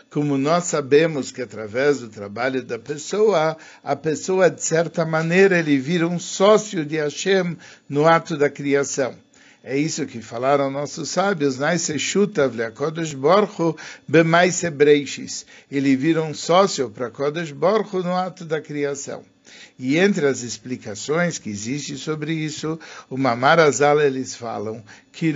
Como 0.10 0.40
nós 0.40 0.64
sabemos 0.64 1.30
que 1.30 1.44
através 1.44 2.00
do 2.00 2.10
trabalho 2.10 2.64
da 2.64 2.80
pessoa, 2.80 3.56
a 3.84 3.96
pessoa, 3.96 4.50
de 4.50 4.64
certa 4.64 5.06
maneira, 5.06 5.60
ele 5.60 5.78
vira 5.78 6.08
um 6.08 6.18
sócio 6.18 6.84
de 6.84 6.98
Hashem 6.98 7.56
no 7.88 8.08
ato 8.08 8.36
da 8.36 8.50
criação. 8.50 9.16
É 9.68 9.76
isso 9.76 10.06
que 10.06 10.22
falaram 10.22 10.70
nossos 10.70 11.10
sábios. 11.10 11.58
Ele 15.72 15.96
vira 15.96 16.22
um 16.22 16.36
sócio 16.36 16.88
para 16.92 17.10
Kodesh 17.10 17.52
Borchu 17.52 18.04
no 18.04 18.16
ato 18.16 18.46
da 18.46 18.62
criação. 18.62 19.26
E 19.80 19.98
entre 19.98 20.28
as 20.28 20.44
explicações 20.44 21.40
que 21.40 21.50
existem 21.50 21.98
sobre 21.98 22.32
isso, 22.32 22.80
o 23.10 23.18
Mamarazal 23.18 24.00
eles 24.00 24.36
falam 24.36 24.84
que 25.12 25.34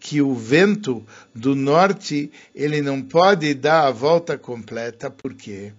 que 0.00 0.22
o 0.22 0.34
vento 0.34 1.06
do 1.34 1.54
norte 1.54 2.32
ele 2.54 2.80
não 2.80 3.02
pode 3.02 3.52
dar 3.52 3.86
a 3.86 3.90
volta 3.90 4.38
completa, 4.38 5.10
por 5.10 5.34
quê? 5.34 5.74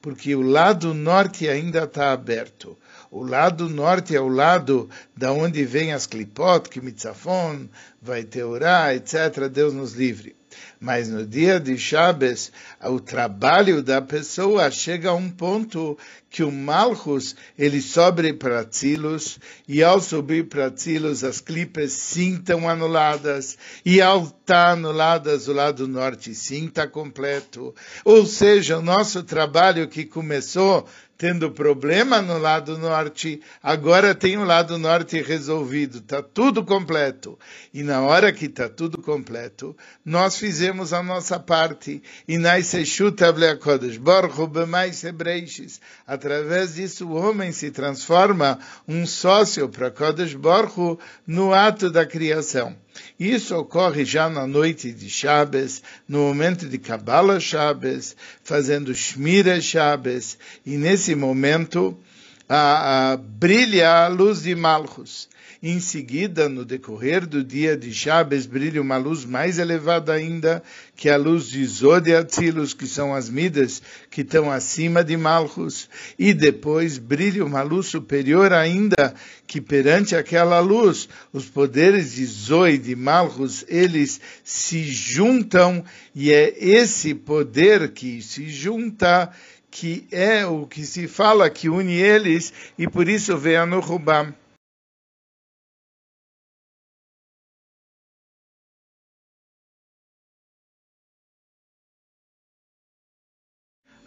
Porque 0.00 0.32
o 0.36 0.42
lado 0.42 0.94
norte 0.94 1.48
ainda 1.48 1.82
está 1.82 2.12
aberto. 2.12 2.78
O 3.10 3.24
lado 3.24 3.68
norte 3.68 4.14
é 4.14 4.20
o 4.20 4.28
lado 4.28 4.88
da 5.16 5.32
onde 5.32 5.64
vem 5.64 5.92
as 5.92 6.06
clipot, 6.06 6.68
que 6.68 6.80
mitzafon, 6.80 7.68
vai 8.00 8.22
teorá, 8.22 8.94
etc. 8.94 9.48
Deus 9.50 9.74
nos 9.74 9.94
livre. 9.94 10.36
Mas 10.78 11.08
no 11.08 11.26
dia 11.26 11.58
de 11.58 11.76
Shabbos, 11.76 12.52
o 12.82 13.00
trabalho 13.00 13.82
da 13.82 14.00
pessoa 14.00 14.70
chega 14.70 15.10
a 15.10 15.14
um 15.14 15.28
ponto 15.28 15.98
que 16.28 16.42
o 16.42 16.52
Malchus, 16.52 17.34
ele 17.58 17.82
sobe 17.82 18.32
para 18.32 18.64
Tzilos, 18.64 19.38
e 19.66 19.82
ao 19.82 20.00
subir 20.00 20.48
para 20.48 20.70
Tzilos, 20.70 21.24
as 21.24 21.40
clipes 21.40 21.92
sim 21.92 22.34
estão 22.34 22.68
anuladas, 22.68 23.58
e 23.84 24.00
ao 24.00 24.22
estar 24.22 24.36
tá 24.46 24.70
anuladas, 24.70 25.48
o 25.48 25.52
lado 25.52 25.86
norte 25.86 26.34
sim 26.34 26.66
está 26.66 26.86
completo. 26.86 27.74
Ou 28.04 28.24
seja, 28.24 28.78
o 28.78 28.82
nosso 28.82 29.22
trabalho 29.22 29.88
que 29.88 30.04
começou 30.04 30.86
tendo 31.20 31.50
problema 31.50 32.22
no 32.22 32.38
lado 32.38 32.78
norte, 32.78 33.42
agora 33.62 34.14
tem 34.14 34.38
o 34.38 34.44
lado 34.44 34.78
norte 34.78 35.20
resolvido, 35.20 35.98
está 35.98 36.22
tudo 36.22 36.64
completo. 36.64 37.38
E 37.74 37.82
na 37.82 38.00
hora 38.00 38.32
que 38.32 38.46
está 38.46 38.70
tudo 38.70 39.02
completo, 39.02 39.76
nós 40.02 40.38
fizemos 40.38 40.94
a 40.94 41.02
nossa 41.02 41.38
parte. 41.38 42.02
E 42.26 42.38
através 46.06 46.76
disso 46.76 47.06
o 47.06 47.14
homem 47.14 47.52
se 47.52 47.70
transforma 47.70 48.58
um 48.88 49.06
sócio 49.06 49.68
para 49.68 49.90
Kodesh 49.90 50.32
Baruch 50.32 50.98
no 51.26 51.52
ato 51.52 51.90
da 51.90 52.06
criação. 52.06 52.74
Isso 53.18 53.56
ocorre 53.56 54.04
já 54.04 54.28
na 54.28 54.46
noite 54.46 54.92
de 54.92 55.08
Shabbos, 55.10 55.82
no 56.08 56.20
momento 56.20 56.66
de 56.66 56.78
Kabbalah 56.78 57.38
Shabbos, 57.38 58.16
fazendo 58.42 58.94
Shmira 58.94 59.60
Shabbos, 59.60 60.38
e 60.64 60.76
nesse 60.76 61.14
momento 61.14 61.98
a, 62.48 63.12
a, 63.12 63.16
brilha 63.16 64.04
a 64.04 64.08
luz 64.08 64.42
de 64.42 64.54
Malchus. 64.54 65.28
Em 65.62 65.78
seguida, 65.78 66.48
no 66.48 66.64
decorrer 66.64 67.26
do 67.26 67.44
dia 67.44 67.76
de 67.76 67.92
Shabbos, 67.92 68.46
brilha 68.46 68.80
uma 68.80 68.96
luz 68.96 69.26
mais 69.26 69.58
elevada 69.58 70.10
ainda, 70.10 70.62
que 70.96 71.06
é 71.06 71.12
a 71.12 71.18
luz 71.18 71.48
de 71.48 71.62
Zod 71.66 72.10
e 72.10 72.74
que 72.74 72.86
são 72.86 73.14
as 73.14 73.28
midas 73.28 73.82
que 74.10 74.22
estão 74.22 74.50
acima 74.50 75.04
de 75.04 75.18
Malchus. 75.18 75.86
E 76.18 76.32
depois 76.32 76.96
brilha 76.96 77.44
uma 77.44 77.60
luz 77.60 77.88
superior 77.88 78.54
ainda, 78.54 79.14
que 79.46 79.60
perante 79.60 80.16
aquela 80.16 80.60
luz, 80.60 81.10
os 81.30 81.44
poderes 81.44 82.14
de 82.14 82.24
Zoe 82.24 82.76
e 82.76 82.78
de 82.78 82.96
Malchus, 82.96 83.62
eles 83.68 84.18
se 84.42 84.82
juntam, 84.84 85.84
e 86.14 86.32
é 86.32 86.54
esse 86.58 87.14
poder 87.14 87.90
que 87.90 88.22
se 88.22 88.48
junta 88.48 89.30
que 89.70 90.06
é 90.10 90.46
o 90.46 90.66
que 90.66 90.86
se 90.86 91.06
fala 91.06 91.50
que 91.50 91.68
une 91.68 91.92
eles, 91.92 92.50
e 92.78 92.88
por 92.88 93.06
isso 93.10 93.36
vem 93.36 93.56
a 93.56 93.66
Nuhubam. 93.66 94.34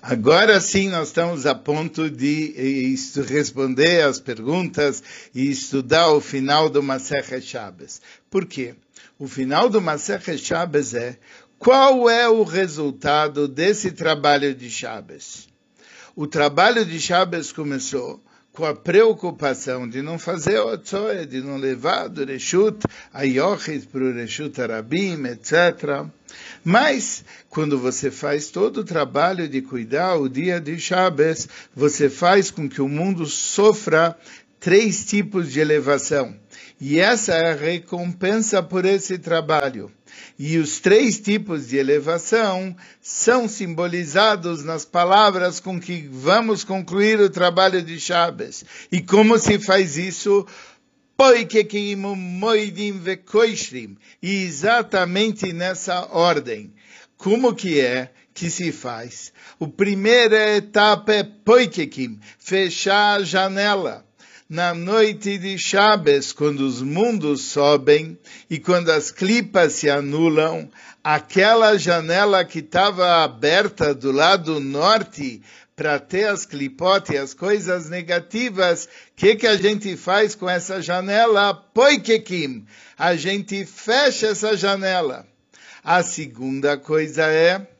Agora 0.06 0.60
sim 0.60 0.90
nós 0.90 1.08
estamos 1.08 1.46
a 1.46 1.56
ponto 1.56 2.10
de 2.10 2.54
eh, 2.58 3.24
responder 3.24 4.02
as 4.02 4.20
perguntas 4.20 5.02
e 5.34 5.50
estudar 5.50 6.12
o 6.12 6.20
final 6.20 6.70
do 6.70 6.84
Masechet 6.84 7.42
Shabbos. 7.42 8.02
Por 8.30 8.46
quê? 8.46 8.76
O 9.18 9.30
final 9.30 9.70
do 9.70 9.82
Masechet 9.82 10.38
Shabbos 10.38 10.94
é 10.94 11.18
qual 11.58 12.10
é 12.10 12.28
o 12.28 12.44
resultado 12.44 13.48
desse 13.48 13.94
trabalho 13.94 14.54
de 14.54 14.70
Shabbos? 14.70 15.48
O 16.18 16.28
trabalho 16.28 16.84
de 16.84 17.00
Shabbos 17.00 17.54
começou 17.54 18.22
com 18.54 18.66
a 18.66 18.76
preocupação 18.76 19.90
de 19.90 20.04
não 20.04 20.20
fazer 20.20 20.60
o 20.60 20.74
Otzoe, 20.74 21.26
de 21.26 21.42
não 21.42 21.58
levar 21.58 22.08
do 22.08 22.24
Reshut 22.24 22.78
a 23.12 23.24
Yochid 23.24 23.88
para 23.88 24.04
o 24.04 24.14
Reshut 24.14 24.62
Arabim, 24.62 25.26
etc. 25.26 26.06
Mas, 26.64 27.26
quando 27.50 27.80
você 27.80 28.12
faz 28.12 28.52
todo 28.52 28.82
o 28.82 28.84
trabalho 28.84 29.50
de 29.50 29.62
cuidar 29.62 30.16
o 30.18 30.30
dia 30.30 30.62
de 30.62 30.80
Shabbos, 30.80 31.48
você 31.76 32.10
faz 32.10 32.52
com 32.52 32.70
que 32.70 32.82
o 32.82 32.88
mundo 32.88 33.26
sofra 33.26 34.16
três 34.60 35.04
tipos 35.04 35.52
de 35.52 35.60
elevação. 35.60 36.36
E 36.80 37.00
essa 37.00 37.34
é 37.34 37.52
a 37.52 37.56
recompensa 37.56 38.62
por 38.62 38.86
esse 38.86 39.18
trabalho. 39.18 39.92
E 40.38 40.58
os 40.58 40.80
três 40.80 41.20
tipos 41.20 41.68
de 41.68 41.78
elevação 41.78 42.76
são 43.02 43.48
simbolizados 43.48 44.64
nas 44.64 44.86
palavras 44.86 45.60
com 45.60 45.80
que 45.80 46.08
vamos 46.12 46.64
concluir 46.64 47.20
o 47.20 47.30
trabalho 47.30 47.82
de 47.82 48.00
Shabbos. 48.00 48.64
E 48.92 49.02
como 49.02 49.38
se 49.38 49.60
faz 49.60 49.98
isso? 49.98 50.46
E 54.22 54.44
exatamente 54.44 55.54
nessa 55.54 56.08
ordem. 56.12 56.74
Como 57.18 57.54
que 57.54 57.80
é 57.80 58.12
que 58.34 58.50
se 58.50 58.72
faz? 58.72 59.32
O 59.60 59.68
primeira 59.68 60.58
etapa 60.58 61.14
é 61.14 61.24
poikekim, 61.24 62.20
fechar 62.40 63.22
a 63.22 63.24
janela 63.24 64.06
na 64.54 64.72
noite 64.72 65.40
de 65.40 65.58
Shabbos, 65.58 66.32
quando 66.32 66.60
os 66.60 66.80
mundos 66.80 67.42
sobem 67.42 68.16
e 68.48 68.60
quando 68.60 68.92
as 68.92 69.10
clipas 69.10 69.74
se 69.74 69.90
anulam, 69.90 70.70
aquela 71.04 71.76
janela 71.76 72.46
que 72.46 72.60
estava 72.60 73.24
aberta 73.24 73.96
do 73.96 74.12
lado 74.12 74.60
norte 74.60 75.42
para 75.76 75.98
ter 75.98 76.28
as 76.28 76.46
clipotes, 76.46 77.18
as 77.20 77.34
coisas 77.34 77.90
negativas, 77.90 78.86
o 78.86 78.90
que, 79.16 79.38
que 79.38 79.48
a 79.48 79.58
gente 79.58 79.98
faz 79.98 80.36
com 80.36 80.48
essa 80.48 80.80
janela? 80.80 81.56
Poikekim. 81.56 82.64
A 82.96 83.16
gente 83.16 83.66
fecha 83.66 84.28
essa 84.28 84.56
janela. 84.56 85.26
A 85.84 86.04
segunda 86.04 86.78
coisa 86.78 87.24
é 87.24 87.73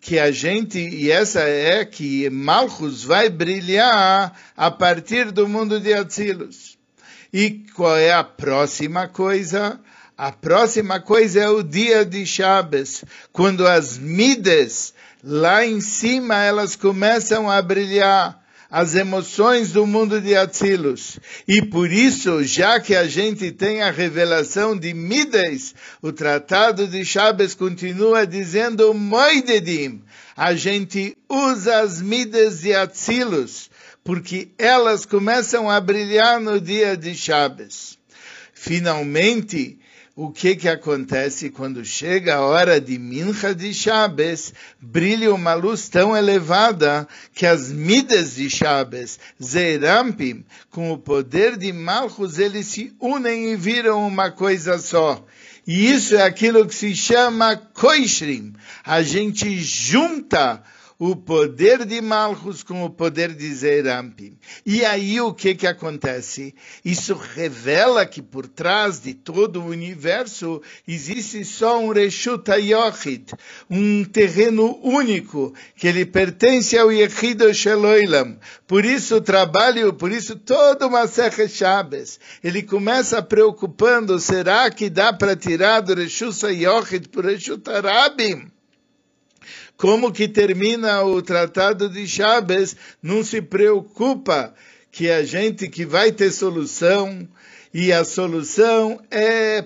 que 0.00 0.18
a 0.18 0.30
gente, 0.30 0.78
e 0.78 1.10
essa 1.10 1.40
é 1.40 1.84
que 1.84 2.30
Malchus 2.30 3.04
vai 3.04 3.28
brilhar 3.28 4.32
a 4.56 4.70
partir 4.70 5.30
do 5.30 5.48
mundo 5.48 5.80
de 5.80 5.92
Atsilos. 5.92 6.78
E 7.32 7.64
qual 7.74 7.96
é 7.96 8.12
a 8.12 8.24
próxima 8.24 9.08
coisa? 9.08 9.80
A 10.16 10.32
próxima 10.32 11.00
coisa 11.00 11.40
é 11.40 11.48
o 11.48 11.62
dia 11.62 12.04
de 12.04 12.24
Shabbos, 12.26 13.04
quando 13.32 13.66
as 13.66 13.98
midas 13.98 14.94
lá 15.22 15.64
em 15.64 15.80
cima 15.80 16.42
elas 16.42 16.74
começam 16.74 17.50
a 17.50 17.60
brilhar. 17.60 18.37
As 18.70 18.94
emoções 18.94 19.72
do 19.72 19.86
mundo 19.86 20.20
de 20.20 20.36
Atzilus. 20.36 21.18
E 21.46 21.62
por 21.62 21.90
isso, 21.90 22.44
já 22.44 22.78
que 22.78 22.94
a 22.94 23.06
gente 23.06 23.50
tem 23.50 23.82
a 23.82 23.90
revelação 23.90 24.76
de 24.76 24.92
Midas, 24.92 25.74
o 26.02 26.12
tratado 26.12 26.86
de 26.86 27.04
Shabbos 27.04 27.54
continua 27.54 28.26
dizendo 28.26 28.92
Moidedim. 28.92 30.02
A 30.36 30.54
gente 30.54 31.16
usa 31.28 31.80
as 31.80 32.02
Midas 32.02 32.60
de 32.60 32.74
Atzilus, 32.74 33.70
porque 34.04 34.48
elas 34.58 35.06
começam 35.06 35.70
a 35.70 35.80
brilhar 35.80 36.40
no 36.40 36.60
dia 36.60 36.96
de 36.96 37.14
Shabbos. 37.14 37.98
Finalmente, 38.52 39.78
o 40.20 40.32
que 40.32 40.56
que 40.56 40.68
acontece 40.68 41.48
quando 41.48 41.84
chega 41.84 42.34
a 42.34 42.40
hora 42.40 42.80
de 42.80 42.98
Mincha 42.98 43.54
de 43.54 43.72
Shabbos, 43.72 44.52
brilha 44.80 45.32
uma 45.32 45.54
luz 45.54 45.88
tão 45.88 46.16
elevada 46.16 47.06
que 47.32 47.46
as 47.46 47.70
midas 47.70 48.34
de 48.34 48.50
Shabbos, 48.50 49.16
Zeirampim, 49.40 50.44
com 50.72 50.90
o 50.90 50.98
poder 50.98 51.56
de 51.56 51.72
Malchus, 51.72 52.40
eles 52.40 52.66
se 52.66 52.92
unem 52.98 53.52
e 53.52 53.56
viram 53.56 54.04
uma 54.04 54.28
coisa 54.28 54.76
só. 54.78 55.24
E 55.64 55.88
isso 55.88 56.16
é 56.16 56.22
aquilo 56.22 56.66
que 56.66 56.74
se 56.74 56.96
chama 56.96 57.54
Koishrim. 57.54 58.54
A 58.84 59.02
gente 59.02 59.56
junta 59.60 60.60
o 60.98 61.14
poder 61.14 61.84
de 61.84 62.00
Malchus 62.00 62.64
com 62.64 62.84
o 62.84 62.90
poder 62.90 63.32
de 63.32 63.54
Zerampim. 63.54 64.36
E 64.66 64.84
aí 64.84 65.20
o 65.20 65.32
que 65.32 65.54
que 65.54 65.66
acontece? 65.66 66.52
Isso 66.84 67.14
revela 67.14 68.04
que 68.04 68.20
por 68.20 68.48
trás 68.48 68.98
de 68.98 69.14
todo 69.14 69.60
o 69.60 69.66
universo 69.66 70.60
existe 70.88 71.44
só 71.44 71.78
um 71.78 71.92
Reshut 71.92 72.50
Yochid, 72.50 73.32
um 73.70 74.04
terreno 74.04 74.76
único, 74.82 75.54
que 75.76 75.86
ele 75.86 76.04
pertence 76.04 76.76
ao 76.76 76.90
Yechido 76.90 77.54
Sheloilam. 77.54 78.36
Por 78.66 78.84
isso 78.84 79.16
o 79.16 79.20
trabalho, 79.20 79.92
por 79.92 80.10
isso 80.10 80.34
toda 80.34 80.88
uma 80.88 81.06
Serra 81.06 81.46
Shabbos, 81.46 82.18
ele 82.42 82.62
começa 82.62 83.22
preocupando, 83.22 84.18
será 84.18 84.68
que 84.68 84.90
dá 84.90 85.12
para 85.12 85.36
tirar 85.36 85.80
do 85.80 85.94
Reshut 85.94 86.44
Yochid 86.46 87.08
por 87.08 87.24
Reshut 87.24 87.70
Arabim? 87.70 88.57
Como 89.78 90.12
que 90.12 90.26
termina 90.26 91.02
o 91.04 91.22
tratado 91.22 91.88
de 91.88 92.06
Chaves, 92.06 92.76
não 93.00 93.22
se 93.22 93.40
preocupa 93.40 94.52
que 94.90 95.08
a 95.08 95.22
gente 95.22 95.68
que 95.68 95.86
vai 95.86 96.10
ter 96.10 96.32
solução, 96.32 97.26
e 97.72 97.92
a 97.92 98.02
solução 98.02 99.00
é 99.10 99.62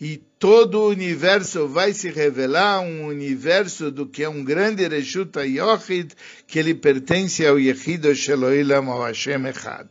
e 0.00 0.16
todo 0.38 0.80
o 0.80 0.88
universo 0.88 1.68
vai 1.68 1.92
se 1.92 2.10
revelar 2.10 2.80
um 2.80 3.06
universo 3.06 3.90
do 3.90 4.06
que 4.06 4.24
é 4.24 4.28
um 4.28 4.42
grande 4.42 4.88
Reshuta 4.88 5.46
Yochid, 5.46 6.14
que 6.46 6.58
ele 6.58 6.74
pertence 6.74 7.46
ao 7.46 7.58
Yechido 7.58 8.14
Sheloilam, 8.14 8.90
ao 8.90 9.02
Hashem 9.02 9.46
Echad. 9.46 9.88